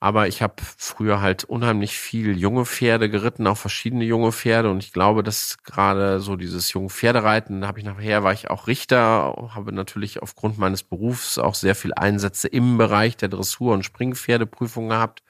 [0.00, 4.70] Aber ich habe früher halt unheimlich viel junge Pferde geritten, auch verschiedene junge Pferde.
[4.70, 8.50] Und ich glaube, dass gerade so dieses junge Pferdereiten, da habe ich nachher, war ich
[8.50, 13.74] auch Richter, habe natürlich aufgrund meines Berufs auch sehr viel Einsätze im Bereich der Dressur-
[13.74, 15.22] und Springpferdeprüfung gehabt.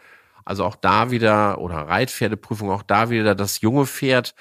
[0.45, 4.35] Also auch da wieder, oder Reitpferdeprüfung, auch da wieder das junge Pferd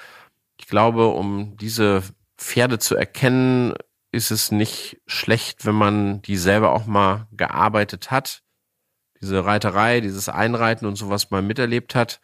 [0.59, 2.03] ich glaube, um diese
[2.37, 3.73] Pferde zu erkennen,
[4.11, 8.43] ist es nicht schlecht, wenn man die selber auch mal gearbeitet hat.
[9.21, 12.21] Diese Reiterei, dieses Einreiten und sowas mal miterlebt hat.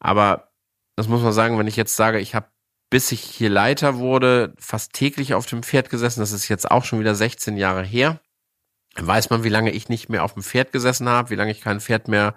[0.00, 0.50] Aber
[0.96, 2.46] das muss man sagen, wenn ich jetzt sage, ich habe
[2.94, 6.20] bis ich hier Leiter wurde, fast täglich auf dem Pferd gesessen.
[6.20, 8.20] Das ist jetzt auch schon wieder 16 Jahre her.
[8.94, 11.50] Dann weiß man, wie lange ich nicht mehr auf dem Pferd gesessen habe, wie lange
[11.50, 12.36] ich kein Pferd mehr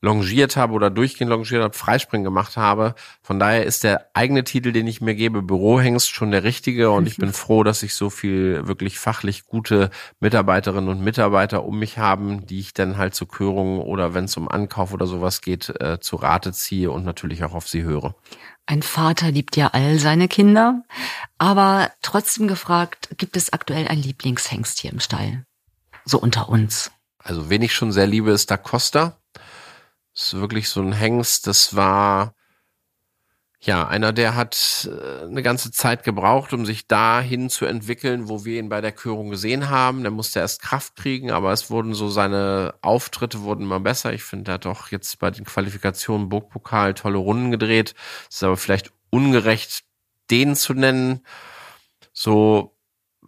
[0.00, 2.94] longiert habe oder durchgehend longiert habe, Freispringen gemacht habe.
[3.22, 7.06] Von daher ist der eigene Titel, den ich mir gebe, Bürohengst, schon der richtige und
[7.06, 9.90] ich bin froh, dass ich so viel wirklich fachlich gute
[10.20, 14.36] Mitarbeiterinnen und Mitarbeiter um mich haben, die ich dann halt zu Körungen oder wenn es
[14.36, 18.14] um Ankauf oder sowas geht, äh, zu Rate ziehe und natürlich auch auf sie höre.
[18.66, 20.82] Ein Vater liebt ja all seine Kinder,
[21.38, 25.46] aber trotzdem gefragt, gibt es aktuell ein Lieblingshengst hier im Stall?
[26.04, 26.90] So unter uns.
[27.18, 29.18] Also wen ich schon sehr liebe, ist Da Costa.
[30.16, 32.34] Das ist wirklich so ein Hengst, das war
[33.60, 38.44] ja einer, der hat äh, eine ganze Zeit gebraucht, um sich dahin zu entwickeln, wo
[38.44, 40.02] wir ihn bei der Körung gesehen haben.
[40.02, 44.12] Der musste erst Kraft kriegen, aber es wurden so seine Auftritte wurden immer besser.
[44.14, 47.94] Ich finde, er hat auch jetzt bei den Qualifikationen Burgpokal tolle Runden gedreht.
[48.30, 49.84] Es ist aber vielleicht ungerecht,
[50.30, 51.26] den zu nennen.
[52.12, 52.76] So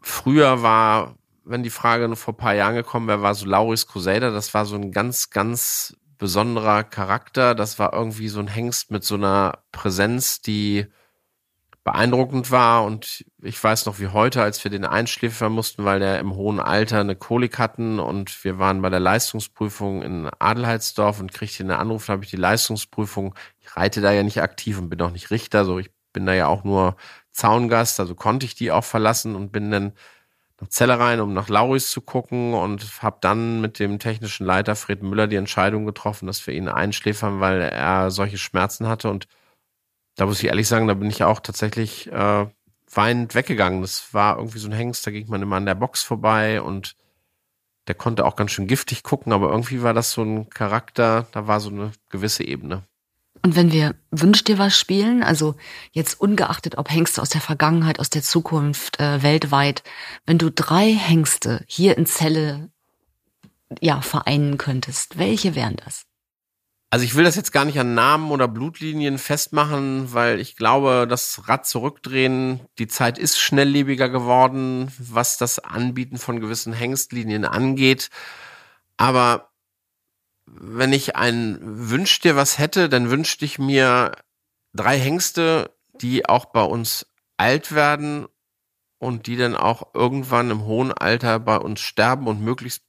[0.02, 4.30] früher war, wenn die Frage vor ein paar Jahren gekommen wäre, war so Lauris Crusader.
[4.30, 7.54] Das war so ein ganz, ganz besonderer Charakter.
[7.54, 10.86] Das war irgendwie so ein Hengst mit so einer Präsenz, die
[11.84, 12.84] beeindruckend war.
[12.84, 16.60] Und ich weiß noch wie heute, als wir den einschläfern mussten, weil der im hohen
[16.60, 21.70] Alter eine Kolik hatten und wir waren bei der Leistungsprüfung in Adelheidsdorf und kriegte einen
[21.70, 23.34] Anruf, da habe ich die Leistungsprüfung.
[23.60, 26.34] Ich reite da ja nicht aktiv und bin auch nicht Richter, so ich bin da
[26.34, 26.96] ja auch nur
[27.30, 29.92] Zaungast, also konnte ich die auch verlassen und bin dann
[30.60, 34.74] nach Celle rein, um nach Lauris zu gucken und habe dann mit dem technischen Leiter
[34.76, 39.08] Fred Müller die Entscheidung getroffen, dass wir ihn einschläfern, weil er solche Schmerzen hatte.
[39.08, 39.28] Und
[40.16, 42.46] da muss ich ehrlich sagen, da bin ich auch tatsächlich äh,
[42.92, 43.82] weinend weggegangen.
[43.82, 46.96] Das war irgendwie so ein Hengst, da ging man immer an der Box vorbei und
[47.86, 51.46] der konnte auch ganz schön giftig gucken, aber irgendwie war das so ein Charakter, da
[51.46, 52.87] war so eine gewisse Ebene.
[53.48, 55.54] Und wenn wir Wünsch dir was spielen, also
[55.92, 59.82] jetzt ungeachtet, ob Hengste aus der Vergangenheit, aus der Zukunft, äh, weltweit,
[60.26, 62.68] wenn du drei Hengste hier in Celle
[63.80, 66.02] ja vereinen könntest, welche wären das?
[66.90, 71.06] Also ich will das jetzt gar nicht an Namen oder Blutlinien festmachen, weil ich glaube,
[71.08, 78.10] das Rad zurückdrehen, die Zeit ist schnelllebiger geworden, was das Anbieten von gewissen Hengstlinien angeht.
[78.98, 79.47] Aber
[80.60, 84.12] wenn ich ein Wünsch dir was hätte, dann wünschte ich mir
[84.74, 88.26] drei Hengste, die auch bei uns alt werden
[88.98, 92.84] und die dann auch irgendwann im hohen Alter bei uns sterben und möglichst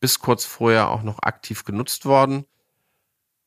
[0.00, 2.46] bis kurz vorher auch noch aktiv genutzt worden.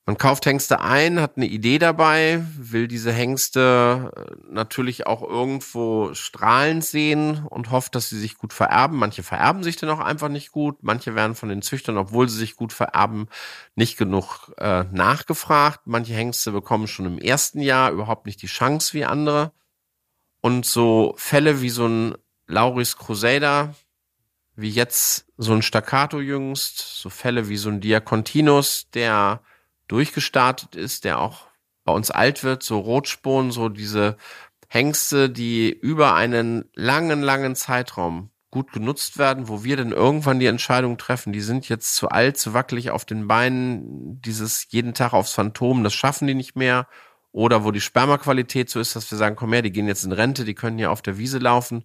[0.06, 6.14] Man kauft Hengste ein, hat eine Idee dabei, will diese Hengste äh, natürlich auch irgendwo
[6.14, 8.98] strahlend sehen und hofft, dass sie sich gut vererben.
[8.98, 10.84] Manche vererben sich dann auch einfach nicht gut.
[10.84, 13.30] Manche werden von den Züchtern, obwohl sie sich gut vererben,
[13.76, 15.82] nicht genug äh, nachgefragt.
[15.86, 19.54] Manche Hengste bekommen schon im ersten Jahr überhaupt nicht die Chance wie andere.
[20.42, 23.74] Und so Fälle wie so ein Lauris Crusader,
[24.58, 29.42] wie jetzt so ein Staccato jüngst, so Fälle wie so ein Diacontinus, der
[29.88, 31.48] durchgestartet ist, der auch
[31.84, 34.18] bei uns alt wird, so Rotspon, so diese
[34.70, 40.46] Hengste, die über einen langen, langen Zeitraum gut genutzt werden, wo wir dann irgendwann die
[40.46, 45.14] Entscheidung treffen, die sind jetzt zu alt, zu wackelig auf den Beinen, dieses jeden Tag
[45.14, 46.88] aufs Phantom, das schaffen die nicht mehr.
[47.32, 50.12] Oder wo die Spermaqualität so ist, dass wir sagen, komm her, die gehen jetzt in
[50.12, 51.84] Rente, die können hier auf der Wiese laufen.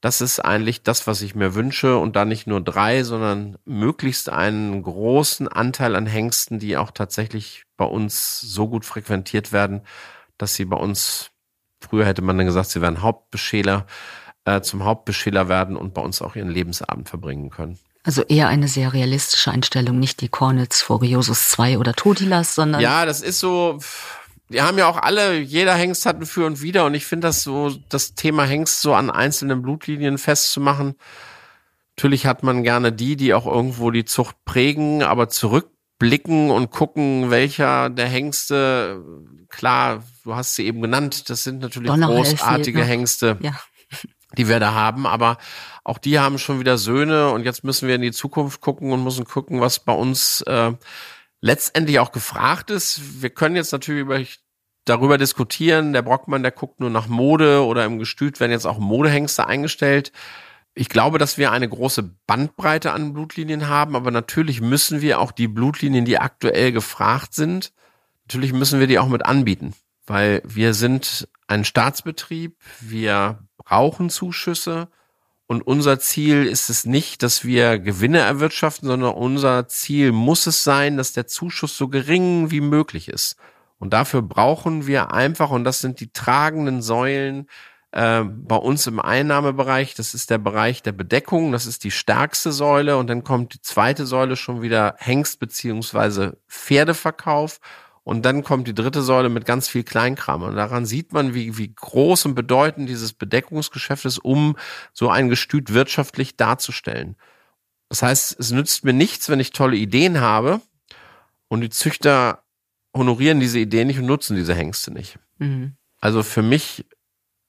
[0.00, 4.30] Das ist eigentlich das, was ich mir wünsche und da nicht nur drei, sondern möglichst
[4.30, 9.82] einen großen Anteil an Hengsten, die auch tatsächlich bei uns so gut frequentiert werden,
[10.38, 11.30] dass sie bei uns,
[11.80, 13.86] früher hätte man dann gesagt, sie wären Hauptbeschäler,
[14.46, 17.78] äh, zum Hauptbeschäler werden und bei uns auch ihren Lebensabend verbringen können.
[18.02, 22.80] Also eher eine sehr realistische Einstellung, nicht die Cornets, Furiosus 2 oder Totilas, sondern.
[22.80, 23.78] Ja, das ist so,
[24.50, 27.28] wir haben ja auch alle, jeder Hengst hat ein Für und Wider und ich finde
[27.28, 30.96] das so, das Thema Hengst so an einzelnen Blutlinien festzumachen.
[31.96, 37.30] Natürlich hat man gerne die, die auch irgendwo die Zucht prägen, aber zurückblicken und gucken,
[37.30, 39.04] welcher der Hengste,
[39.48, 43.38] klar, du hast sie eben genannt, das sind natürlich großartige Hengste.
[43.40, 43.54] Ja
[44.38, 45.38] die wir da haben, aber
[45.82, 49.02] auch die haben schon wieder Söhne und jetzt müssen wir in die Zukunft gucken und
[49.02, 50.72] müssen gucken, was bei uns äh,
[51.40, 53.22] letztendlich auch gefragt ist.
[53.22, 54.20] Wir können jetzt natürlich über,
[54.84, 58.78] darüber diskutieren, der Brockmann, der guckt nur nach Mode oder im Gestüt werden jetzt auch
[58.78, 60.12] Modehengste eingestellt.
[60.74, 65.32] Ich glaube, dass wir eine große Bandbreite an Blutlinien haben, aber natürlich müssen wir auch
[65.32, 67.72] die Blutlinien, die aktuell gefragt sind,
[68.24, 69.74] natürlich müssen wir die auch mit anbieten,
[70.06, 74.88] weil wir sind ein Staatsbetrieb, wir brauchen Zuschüsse.
[75.50, 80.62] Und unser Ziel ist es nicht, dass wir Gewinne erwirtschaften, sondern unser Ziel muss es
[80.62, 83.34] sein, dass der Zuschuss so gering wie möglich ist.
[83.80, 87.48] Und dafür brauchen wir einfach, und das sind die tragenden Säulen
[87.90, 92.52] äh, bei uns im Einnahmebereich, das ist der Bereich der Bedeckung, das ist die stärkste
[92.52, 92.96] Säule.
[92.96, 97.58] Und dann kommt die zweite Säule schon wieder Hengst beziehungsweise Pferdeverkauf.
[98.02, 100.42] Und dann kommt die dritte Säule mit ganz viel Kleinkram.
[100.42, 104.56] Und daran sieht man, wie, wie groß und bedeutend dieses Bedeckungsgeschäft ist, um
[104.92, 107.16] so ein Gestüt wirtschaftlich darzustellen.
[107.88, 110.60] Das heißt, es nützt mir nichts, wenn ich tolle Ideen habe
[111.48, 112.44] und die Züchter
[112.96, 115.18] honorieren diese Ideen nicht und nutzen diese Hengste nicht.
[115.38, 115.76] Mhm.
[116.00, 116.86] Also für mich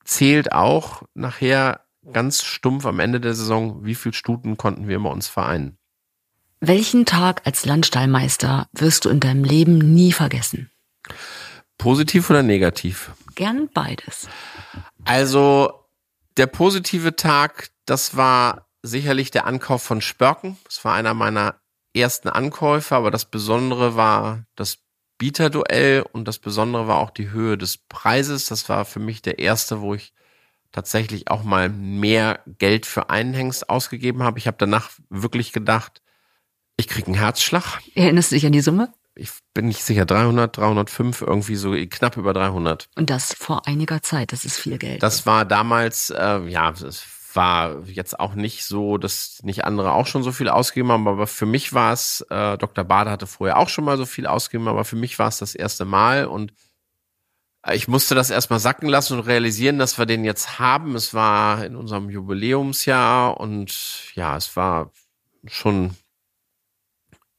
[0.03, 5.09] zählt auch nachher ganz stumpf am Ende der Saison, wie viel Stuten konnten wir bei
[5.09, 5.77] uns vereinen.
[6.63, 10.69] Welchen Tag als Landstallmeister wirst du in deinem Leben nie vergessen?
[11.79, 13.09] Positiv oder negativ?
[13.33, 14.29] Gern beides.
[15.03, 15.87] Also
[16.37, 20.55] der positive Tag, das war sicherlich der Ankauf von Spörken.
[20.65, 21.55] Das war einer meiner
[21.95, 24.77] ersten Ankäufe, aber das Besondere war das
[25.17, 28.45] Bieterduell und das Besondere war auch die Höhe des Preises.
[28.45, 30.13] Das war für mich der erste, wo ich
[30.71, 34.37] tatsächlich auch mal mehr Geld für einen Hengst ausgegeben habe.
[34.37, 36.03] Ich habe danach wirklich gedacht,
[36.81, 37.79] ich krieg einen Herzschlag.
[37.95, 38.93] Erinnerst du dich an die Summe?
[39.15, 42.89] Ich bin nicht sicher, 300, 305, irgendwie so knapp über 300.
[42.95, 45.03] Und das vor einiger Zeit, das ist viel Geld.
[45.03, 47.03] Das war damals, äh, ja, es
[47.35, 51.27] war jetzt auch nicht so, dass nicht andere auch schon so viel ausgegeben haben, aber
[51.27, 52.83] für mich war es, äh, Dr.
[52.83, 55.55] Bade hatte vorher auch schon mal so viel ausgegeben, aber für mich war es das
[55.55, 56.53] erste Mal und
[57.63, 60.95] äh, ich musste das erstmal sacken lassen und realisieren, dass wir den jetzt haben.
[60.95, 64.91] Es war in unserem Jubiläumsjahr und ja, es war
[65.47, 65.95] schon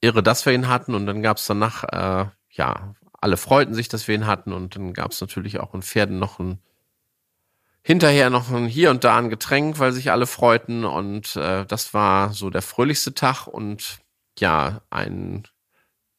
[0.03, 0.95] irre, dass wir ihn hatten.
[0.95, 4.53] Und dann gab es danach, äh, ja, alle freuten sich, dass wir ihn hatten.
[4.53, 6.59] Und dann gab es natürlich auch in Pferden noch ein
[7.85, 10.85] hinterher noch ein hier und da ein Getränk, weil sich alle freuten.
[10.85, 13.47] Und äh, das war so der fröhlichste Tag.
[13.47, 13.99] Und
[14.39, 15.45] ja, ein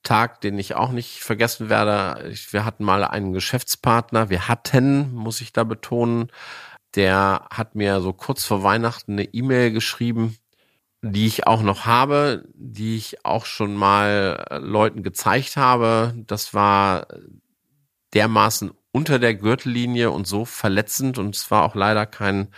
[0.03, 2.34] Tag, den ich auch nicht vergessen werde.
[2.51, 6.29] Wir hatten mal einen Geschäftspartner, wir hatten, muss ich da betonen,
[6.95, 10.38] der hat mir so kurz vor Weihnachten eine E-Mail geschrieben,
[11.04, 16.14] die ich auch noch habe, die ich auch schon mal äh, Leuten gezeigt habe.
[16.28, 17.08] Das war
[18.14, 22.54] dermaßen unter der Gürtellinie und so verletzend und es war auch leider kein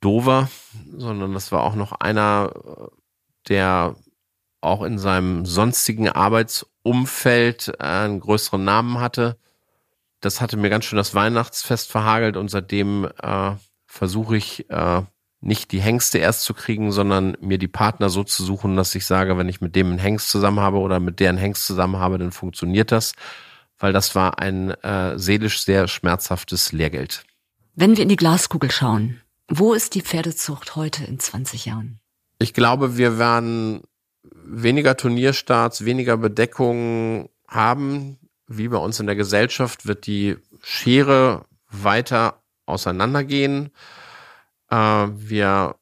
[0.00, 0.48] Dover,
[0.96, 2.96] sondern das war auch noch einer, äh,
[3.48, 3.96] der
[4.60, 9.36] auch in seinem sonstigen Arbeitsumfeld äh, einen größeren Namen hatte.
[10.20, 13.52] Das hatte mir ganz schön das Weihnachtsfest verhagelt und seitdem äh,
[13.86, 15.02] versuche ich äh,
[15.44, 19.04] nicht die Hengste erst zu kriegen, sondern mir die Partner so zu suchen, dass ich
[19.04, 21.98] sage, wenn ich mit dem einen Hengst zusammen habe oder mit der einen Hengst zusammen
[21.98, 23.12] habe, dann funktioniert das,
[23.78, 27.24] weil das war ein äh, seelisch sehr schmerzhaftes Lehrgeld.
[27.74, 32.00] Wenn wir in die Glaskugel schauen, wo ist die Pferdezucht heute in 20 Jahren?
[32.38, 33.82] Ich glaube, wir werden
[34.22, 38.18] weniger Turnierstarts, weniger Bedeckungen haben.
[38.46, 43.70] Wie bei uns in der Gesellschaft wird die Schere weiter auseinandergehen.
[44.70, 45.76] Äh, wir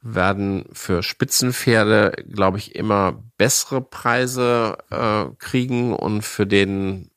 [0.00, 7.10] werden für Spitzenpferde, glaube ich, immer bessere Preise äh, kriegen und für den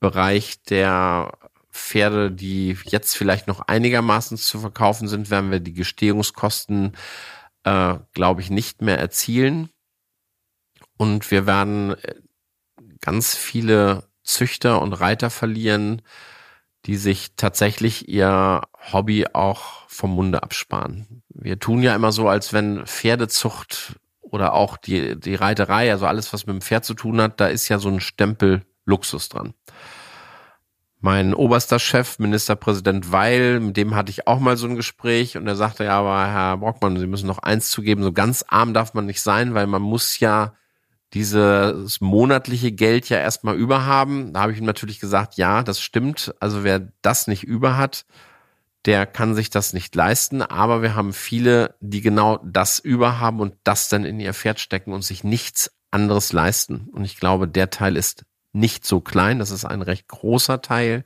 [0.00, 1.32] Bereich der
[1.70, 6.92] Pferde, die jetzt vielleicht noch einigermaßen zu verkaufen sind, werden wir die Gestehungskosten,
[7.64, 9.70] äh, glaube ich, nicht mehr erzielen.
[10.96, 12.14] Und wir werden äh,
[13.00, 16.02] ganz viele Züchter und Reiter verlieren,
[16.86, 18.62] die sich tatsächlich ihr
[18.92, 21.22] Hobby auch vom Munde absparen.
[21.28, 26.32] Wir tun ja immer so, als wenn Pferdezucht oder auch die, die Reiterei, also alles,
[26.32, 29.54] was mit dem Pferd zu tun hat, da ist ja so ein Stempel Luxus dran.
[31.00, 35.46] mein oberster Chef, Ministerpräsident Weil, mit dem hatte ich auch mal so ein Gespräch und
[35.46, 38.94] er sagte, ja, aber Herr Brockmann, Sie müssen noch eins zugeben, so ganz arm darf
[38.94, 40.54] man nicht sein, weil man muss ja
[41.14, 44.32] dieses monatliche Geld ja erstmal überhaben.
[44.32, 46.34] Da habe ich ihm natürlich gesagt, ja, das stimmt.
[46.40, 48.04] Also wer das nicht über hat,
[48.84, 50.42] der kann sich das nicht leisten.
[50.42, 54.92] Aber wir haben viele, die genau das überhaben und das dann in ihr Pferd stecken
[54.92, 56.88] und sich nichts anderes leisten.
[56.92, 59.38] Und ich glaube, der Teil ist nicht so klein.
[59.38, 61.04] Das ist ein recht großer Teil.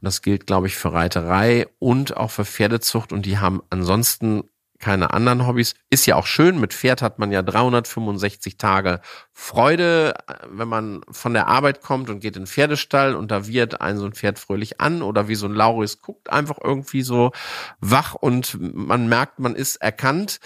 [0.00, 3.12] Und das gilt, glaube ich, für Reiterei und auch für Pferdezucht.
[3.12, 4.44] Und die haben ansonsten
[4.80, 5.74] keine anderen Hobbys.
[5.90, 6.58] Ist ja auch schön.
[6.58, 9.00] Mit Pferd hat man ja 365 Tage
[9.32, 10.14] Freude,
[10.48, 13.98] wenn man von der Arbeit kommt und geht in den Pferdestall und da wird ein
[13.98, 17.30] so ein Pferd fröhlich an oder wie so ein Lauris guckt einfach irgendwie so
[17.80, 20.40] wach und man merkt, man ist erkannt.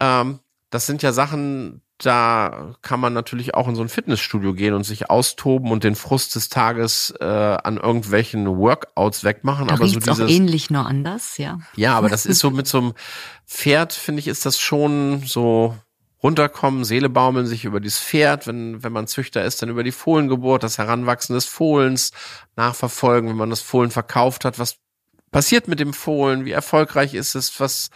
[0.00, 4.74] Ähm, das sind ja Sachen, da kann man natürlich auch in so ein Fitnessstudio gehen
[4.74, 9.68] und sich austoben und den Frust des Tages äh, an irgendwelchen Workouts wegmachen.
[9.68, 11.58] Da aber so dieses, auch ähnlich nur anders, ja.
[11.76, 12.92] Ja, aber das ist so mit so einem
[13.46, 15.76] Pferd, finde ich, ist das schon so
[16.22, 19.92] runterkommen, Seele baumeln sich über dieses Pferd, wenn, wenn man Züchter ist, dann über die
[19.92, 22.12] Fohlengeburt, das Heranwachsen des Fohlens
[22.56, 24.78] nachverfolgen, wenn man das Fohlen verkauft hat, was
[25.30, 27.90] passiert mit dem Fohlen, wie erfolgreich ist es, was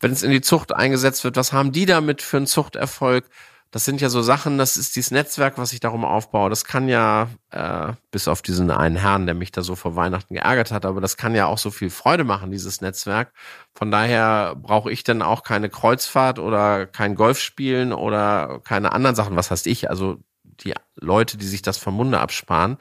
[0.00, 3.28] wenn es in die Zucht eingesetzt wird, was haben die damit für einen Zuchterfolg?
[3.70, 6.50] Das sind ja so Sachen, das ist dieses Netzwerk, was ich darum aufbaue.
[6.50, 10.34] Das kann ja, äh, bis auf diesen einen Herrn, der mich da so vor Weihnachten
[10.34, 13.32] geärgert hat, aber das kann ja auch so viel Freude machen, dieses Netzwerk.
[13.72, 19.14] Von daher brauche ich dann auch keine Kreuzfahrt oder kein Golf spielen oder keine anderen
[19.14, 19.36] Sachen.
[19.36, 19.88] Was heißt ich?
[19.88, 22.76] Also die Leute, die sich das vom Munde absparen.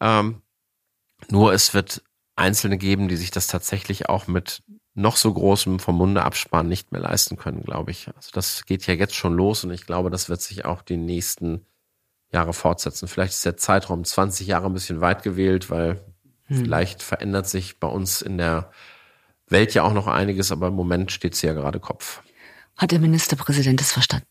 [0.00, 0.40] Ähm,
[1.28, 2.02] nur es wird
[2.36, 4.62] Einzelne geben, die sich das tatsächlich auch mit
[4.96, 8.08] noch so großem vom Munde absparen nicht mehr leisten können, glaube ich.
[8.16, 10.96] Also das geht ja jetzt schon los und ich glaube, das wird sich auch die
[10.96, 11.66] nächsten
[12.32, 13.06] Jahre fortsetzen.
[13.06, 16.02] Vielleicht ist der Zeitraum 20 Jahre ein bisschen weit gewählt, weil
[16.44, 16.56] hm.
[16.56, 18.70] vielleicht verändert sich bei uns in der
[19.48, 22.22] Welt ja auch noch einiges, aber im Moment steht sie ja gerade Kopf.
[22.76, 24.26] Hat der Ministerpräsident es verstanden?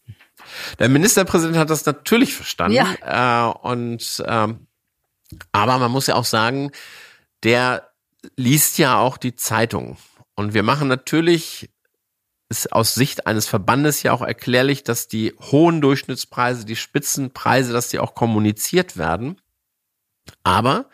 [0.80, 2.76] Der Ministerpräsident hat das natürlich verstanden.
[2.76, 3.52] Ja.
[3.52, 4.68] Äh, und ähm,
[5.52, 6.72] aber man muss ja auch sagen,
[7.44, 7.90] der
[8.36, 9.98] liest ja auch die Zeitung.
[10.36, 11.70] Und wir machen natürlich
[12.50, 17.90] ist aus Sicht eines Verbandes ja auch erklärlich, dass die hohen Durchschnittspreise, die Spitzenpreise, dass
[17.90, 19.42] die auch kommuniziert werden.
[20.44, 20.90] Aber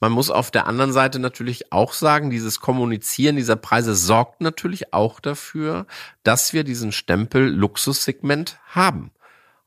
[0.00, 4.92] man muss auf der anderen Seite natürlich auch sagen, dieses Kommunizieren dieser Preise sorgt natürlich
[4.92, 5.86] auch dafür,
[6.22, 9.10] dass wir diesen Stempel Luxussegment haben.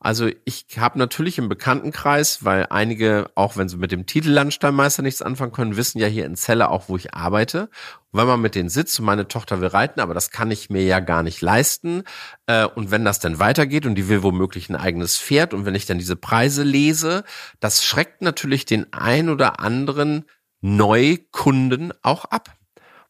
[0.00, 5.02] Also ich habe natürlich im Bekanntenkreis, weil einige, auch wenn sie mit dem Titel Landsteinmeister
[5.02, 7.62] nichts anfangen können, wissen ja hier in Celle auch, wo ich arbeite.
[8.12, 10.70] Und wenn man mit denen sitzt und meine Tochter will reiten, aber das kann ich
[10.70, 12.04] mir ja gar nicht leisten.
[12.46, 15.74] Äh, und wenn das dann weitergeht und die will womöglich ein eigenes Pferd und wenn
[15.74, 17.24] ich dann diese Preise lese,
[17.58, 20.26] das schreckt natürlich den ein oder anderen
[20.60, 22.57] Neukunden auch ab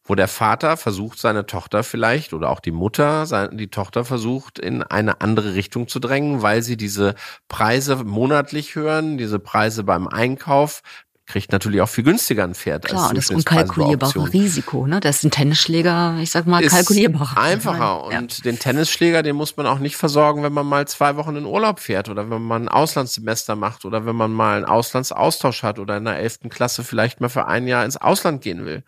[0.09, 4.81] wo der Vater versucht, seine Tochter vielleicht oder auch die Mutter, die Tochter versucht, in
[4.81, 7.13] eine andere Richtung zu drängen, weil sie diese
[7.47, 10.81] Preise monatlich hören, diese Preise beim Einkauf,
[11.29, 12.85] kriegt natürlich auch viel günstiger ein Pferd.
[12.85, 14.99] Klar, als das unkalkulierbare Risiko, ne?
[14.99, 17.39] Das ist ein Tennisschläger, ich sag mal, kalkulierbarer.
[17.39, 18.11] Einfacher.
[18.11, 18.17] Ja.
[18.17, 21.45] Und den Tennisschläger, den muss man auch nicht versorgen, wenn man mal zwei Wochen in
[21.45, 25.77] Urlaub fährt oder wenn man ein Auslandssemester macht oder wenn man mal einen Auslandsaustausch hat
[25.77, 28.83] oder in der elften Klasse vielleicht mal für ein Jahr ins Ausland gehen will.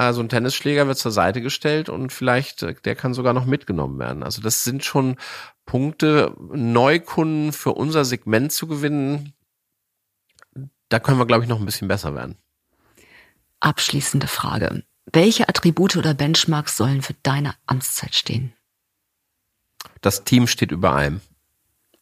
[0.00, 3.98] Also ein Tennisschläger wird zur Seite gestellt und vielleicht, äh, der kann sogar noch mitgenommen
[3.98, 4.22] werden.
[4.22, 5.16] Also das sind schon
[5.66, 9.34] Punkte, Neukunden für unser Segment zu gewinnen.
[10.88, 12.38] Da können wir, glaube ich, noch ein bisschen besser werden.
[13.60, 14.84] Abschließende Frage.
[15.12, 18.54] Welche Attribute oder Benchmarks sollen für deine Amtszeit stehen?
[20.00, 21.20] Das Team steht über allem.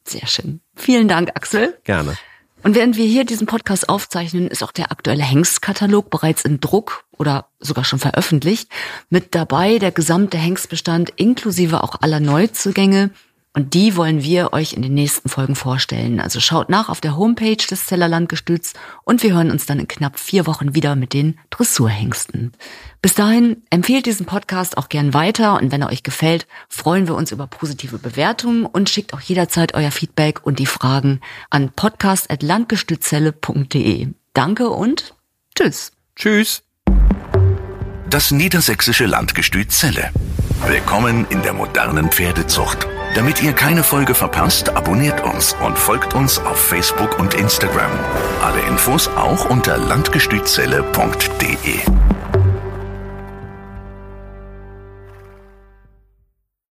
[0.06, 0.60] Sehr schön.
[0.76, 1.80] Vielen Dank, Axel.
[1.82, 2.16] Gerne.
[2.62, 7.04] Und während wir hier diesen Podcast aufzeichnen, ist auch der aktuelle Hengstkatalog bereits in Druck
[7.16, 8.68] oder sogar schon veröffentlicht.
[9.10, 13.10] Mit dabei der gesamte Hengstbestand inklusive auch aller Neuzugänge.
[13.54, 16.20] Und die wollen wir euch in den nächsten Folgen vorstellen.
[16.20, 20.18] Also schaut nach auf der Homepage des Zellerlandgestütz und wir hören uns dann in knapp
[20.18, 22.52] vier Wochen wieder mit den Dressurhengsten.
[23.00, 27.14] Bis dahin empfehlt diesen Podcast auch gern weiter und wenn er euch gefällt, freuen wir
[27.14, 34.08] uns über positive Bewertungen und schickt auch jederzeit euer Feedback und die Fragen an podcast.landgestützelle.de.
[34.34, 35.14] Danke und
[35.54, 35.92] tschüss.
[36.16, 36.64] Tschüss.
[38.10, 40.10] Das niedersächsische Landgestüt Zelle.
[40.66, 42.88] Willkommen in der modernen Pferdezucht.
[43.14, 47.92] Damit ihr keine Folge verpasst, abonniert uns und folgt uns auf Facebook und Instagram.
[48.42, 51.78] Alle Infos auch unter landgestützelle.de.